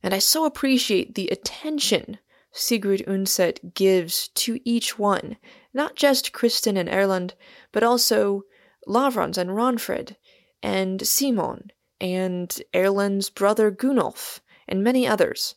And 0.02 0.16
I 0.16 0.20
so 0.20 0.46
appreciate 0.46 1.14
the 1.14 1.28
attention 1.28 2.18
Sigrid 2.52 3.06
Undset 3.08 3.74
gives 3.74 4.28
to 4.30 4.60
each 4.66 5.00
one, 5.00 5.38
not 5.74 5.96
just 5.96 6.34
Kristin 6.34 6.78
and 6.78 6.90
Erlend, 6.90 7.34
but 7.72 7.84
also 7.84 8.44
Lavrans 8.88 9.38
and 9.38 9.52
Ragnfrid, 9.52 10.18
and 10.62 11.06
Simon, 11.08 11.72
and 12.00 12.50
Erlend's 12.74 13.30
brother 13.30 13.72
Gunnulf, 13.72 14.42
and 14.68 14.84
many 14.84 15.08
others. 15.08 15.56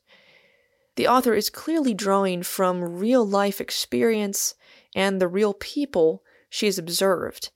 The 0.97 1.09
author 1.09 1.35
is 1.35 1.51
clearly 1.51 1.95
drawing 1.95 2.43
from 2.45 2.99
real 2.99 3.27
life 3.27 3.61
experience 3.61 4.55
and 4.95 5.21
the 5.21 5.29
real 5.29 5.55
people 5.55 6.23
she 6.49 6.67
has 6.67 6.79
observed, 6.79 7.51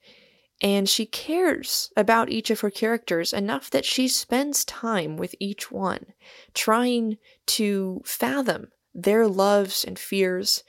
and 0.61 0.89
she 0.89 1.05
cares 1.05 1.91
about 1.95 2.29
each 2.29 2.49
of 2.49 2.59
her 2.59 2.69
characters 2.69 3.31
enough 3.31 3.69
that 3.69 3.85
she 3.85 4.09
spends 4.09 4.65
time 4.65 5.15
with 5.15 5.33
each 5.39 5.71
one, 5.71 6.07
trying 6.53 7.17
to 7.45 8.01
fathom 8.03 8.71
their 8.93 9.27
loves 9.27 9.83
and 9.83 9.97
fears. 9.97 10.63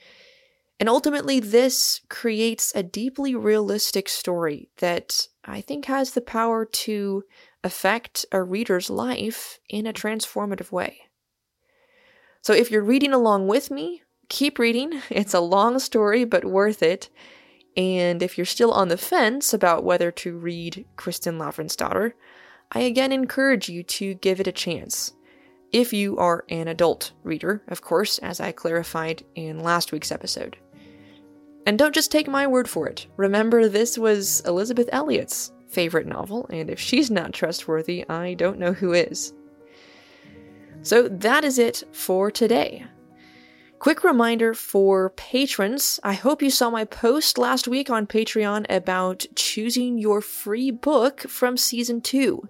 And 0.79 0.89
ultimately, 0.89 1.39
this 1.39 2.01
creates 2.09 2.71
a 2.73 2.83
deeply 2.83 3.35
realistic 3.35 4.09
story 4.09 4.69
that 4.77 5.27
I 5.45 5.61
think 5.61 5.85
has 5.85 6.11
the 6.11 6.21
power 6.21 6.65
to 6.65 7.23
affect 7.63 8.25
a 8.31 8.41
reader's 8.41 8.89
life 8.89 9.59
in 9.69 9.85
a 9.85 9.93
transformative 9.93 10.71
way. 10.71 11.01
So, 12.41 12.53
if 12.53 12.71
you're 12.71 12.83
reading 12.83 13.13
along 13.13 13.47
with 13.47 13.69
me, 13.69 14.01
keep 14.29 14.57
reading. 14.57 15.01
It's 15.11 15.35
a 15.35 15.39
long 15.39 15.77
story, 15.77 16.25
but 16.25 16.45
worth 16.45 16.81
it. 16.81 17.09
And 17.77 18.21
if 18.21 18.37
you're 18.37 18.45
still 18.45 18.71
on 18.71 18.89
the 18.89 18.97
fence 18.97 19.53
about 19.53 19.83
whether 19.83 20.11
to 20.11 20.37
read 20.37 20.85
Kristin 20.97 21.37
Lavransdatter, 21.37 22.13
I 22.71 22.79
again 22.79 23.11
encourage 23.11 23.69
you 23.69 23.83
to 23.83 24.15
give 24.15 24.39
it 24.39 24.47
a 24.47 24.51
chance 24.51 25.13
if 25.71 25.93
you 25.93 26.17
are 26.17 26.43
an 26.49 26.67
adult 26.67 27.11
reader, 27.23 27.63
of 27.67 27.81
course, 27.81 28.17
as 28.19 28.39
I 28.39 28.51
clarified 28.51 29.23
in 29.35 29.59
last 29.59 29.91
week's 29.91 30.11
episode. 30.11 30.57
And 31.65 31.77
don't 31.77 31.95
just 31.95 32.11
take 32.11 32.27
my 32.27 32.47
word 32.47 32.69
for 32.69 32.87
it. 32.87 33.07
Remember, 33.17 33.67
this 33.69 33.97
was 33.97 34.41
Elisabeth 34.41 34.89
Elliot's 34.91 35.51
favorite 35.69 36.07
novel, 36.07 36.47
and 36.49 36.69
if 36.69 36.79
she's 36.79 37.09
not 37.09 37.33
trustworthy, 37.33 38.07
I 38.09 38.33
don't 38.33 38.59
know 38.59 38.73
who 38.73 38.93
is. 38.93 39.33
So 40.83 41.07
that 41.07 41.43
is 41.43 41.59
it 41.59 41.83
for 41.91 42.31
today. 42.31 42.85
Quick 43.79 44.03
reminder 44.03 44.53
for 44.53 45.11
patrons 45.11 45.99
I 46.03 46.13
hope 46.13 46.41
you 46.41 46.51
saw 46.51 46.69
my 46.69 46.85
post 46.85 47.37
last 47.37 47.67
week 47.67 47.89
on 47.89 48.05
Patreon 48.05 48.65
about 48.69 49.25
choosing 49.35 49.97
your 49.97 50.21
free 50.21 50.69
book 50.69 51.21
from 51.21 51.57
season 51.57 52.01
2. 52.01 52.47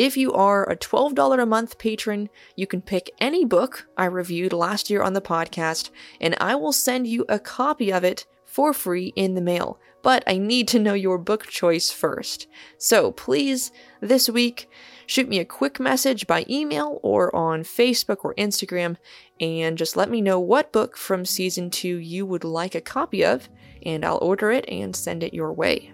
If 0.00 0.16
you 0.16 0.32
are 0.32 0.64
a 0.66 0.78
$12 0.78 1.42
a 1.42 1.44
month 1.44 1.76
patron, 1.76 2.30
you 2.56 2.66
can 2.66 2.80
pick 2.80 3.10
any 3.20 3.44
book 3.44 3.86
I 3.98 4.06
reviewed 4.06 4.54
last 4.54 4.88
year 4.88 5.02
on 5.02 5.12
the 5.12 5.20
podcast, 5.20 5.90
and 6.22 6.34
I 6.40 6.54
will 6.54 6.72
send 6.72 7.06
you 7.06 7.26
a 7.28 7.38
copy 7.38 7.92
of 7.92 8.02
it 8.02 8.24
for 8.46 8.72
free 8.72 9.12
in 9.14 9.34
the 9.34 9.42
mail. 9.42 9.78
But 10.02 10.24
I 10.26 10.38
need 10.38 10.68
to 10.68 10.78
know 10.78 10.94
your 10.94 11.18
book 11.18 11.48
choice 11.48 11.90
first. 11.90 12.46
So 12.78 13.12
please, 13.12 13.72
this 14.00 14.30
week, 14.30 14.70
shoot 15.04 15.28
me 15.28 15.38
a 15.38 15.44
quick 15.44 15.78
message 15.78 16.26
by 16.26 16.46
email 16.48 16.98
or 17.02 17.36
on 17.36 17.62
Facebook 17.62 18.24
or 18.24 18.34
Instagram, 18.36 18.96
and 19.38 19.76
just 19.76 19.98
let 19.98 20.08
me 20.08 20.22
know 20.22 20.40
what 20.40 20.72
book 20.72 20.96
from 20.96 21.26
season 21.26 21.68
two 21.68 21.98
you 21.98 22.24
would 22.24 22.42
like 22.42 22.74
a 22.74 22.80
copy 22.80 23.22
of, 23.22 23.50
and 23.84 24.06
I'll 24.06 24.16
order 24.22 24.50
it 24.50 24.64
and 24.66 24.96
send 24.96 25.22
it 25.22 25.34
your 25.34 25.52
way. 25.52 25.92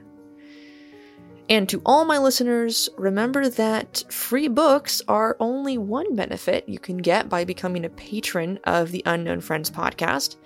And 1.49 1.69
to 1.69 1.81
all 1.87 2.05
my 2.05 2.19
listeners, 2.19 2.89
remember 2.99 3.49
that 3.49 4.03
free 4.11 4.49
books 4.49 5.01
are 5.07 5.37
only 5.39 5.79
one 5.79 6.17
benefit 6.17 6.69
you 6.69 6.81
can 6.81 6.97
get 6.97 7.29
by 7.29 7.45
becoming 7.45 7.85
a 7.85 7.91
patron 7.91 8.59
of 8.65 8.91
the 8.91 9.03
Unknown 9.07 9.41
Friends 9.41 9.71
podcast. 9.71 10.37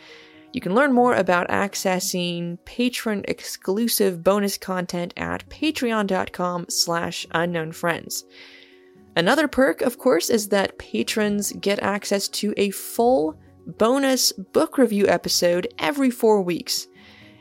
You 0.53 0.61
can 0.61 0.75
learn 0.75 0.93
more 0.93 1.15
about 1.15 1.49
accessing 1.49 2.59
patron 2.67 3.25
exclusive 3.29 4.23
bonus 4.23 4.59
content 4.59 5.15
at 5.17 5.49
patreon.com 5.49 6.67
slash 6.69 7.27
unknown 7.31 7.73
friends. 7.73 8.25
Another 9.17 9.49
perk, 9.49 9.81
of 9.81 9.97
course, 9.97 10.29
is 10.29 10.49
that 10.49 10.79
patrons 10.79 11.53
get 11.53 11.83
access 11.83 12.29
to 12.29 12.53
a 12.59 12.71
full 12.71 13.39
bonus 13.67 14.33
book 14.33 14.77
review 14.77 15.09
episode 15.09 15.73
every 15.79 16.11
four 16.11 16.43
weeks. 16.43 16.89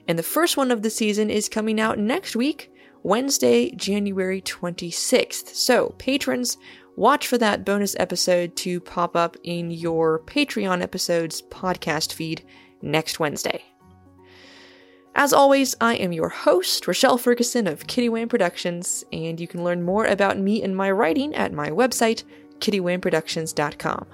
And 0.07 0.17
the 0.17 0.23
first 0.23 0.55
one 0.55 0.71
of 0.71 0.81
the 0.81 0.89
season 0.89 1.29
is 1.29 1.49
coming 1.49 1.79
out 1.79 1.99
next 1.99 2.35
week 2.37 2.71
Wednesday, 3.03 3.71
January 3.71 4.41
26th. 4.41 5.55
So, 5.55 5.95
patrons, 5.97 6.57
watch 6.95 7.27
for 7.27 7.37
that 7.37 7.65
bonus 7.65 7.95
episode 7.99 8.55
to 8.57 8.79
pop 8.79 9.15
up 9.15 9.37
in 9.43 9.71
your 9.71 10.19
Patreon 10.19 10.81
episode's 10.81 11.41
podcast 11.41 12.13
feed 12.13 12.45
next 12.81 13.19
Wednesday. 13.19 13.63
As 15.15 15.33
always, 15.33 15.75
I 15.81 15.95
am 15.95 16.13
your 16.13 16.29
host, 16.29 16.87
Rochelle 16.87 17.17
Ferguson 17.17 17.67
of 17.67 17.87
Kitty 17.87 18.25
Productions, 18.27 19.03
and 19.11 19.39
you 19.39 19.47
can 19.47 19.63
learn 19.63 19.81
more 19.81 20.05
about 20.05 20.37
me 20.37 20.61
and 20.61 20.75
my 20.75 20.91
writing 20.91 21.33
at 21.35 21.51
my 21.51 21.69
website, 21.69 22.23
kittywayneproductions.com. 22.59 24.05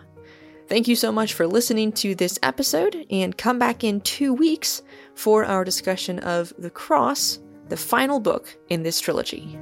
Thank 0.68 0.88
you 0.88 0.96
so 0.96 1.12
much 1.12 1.34
for 1.34 1.46
listening 1.46 1.92
to 1.94 2.16
this 2.16 2.40
episode, 2.42 3.06
and 3.12 3.38
come 3.38 3.60
back 3.60 3.84
in 3.84 4.02
two 4.02 4.34
weeks 4.34 4.82
for 5.14 5.46
our 5.46 5.64
discussion 5.64 6.18
of 6.20 6.54
The 6.58 6.72
Cross, 6.72 7.40
the 7.70 7.78
final 7.78 8.20
book 8.20 8.56
in 8.70 8.84
this 8.84 9.00
trilogy. 9.00 9.58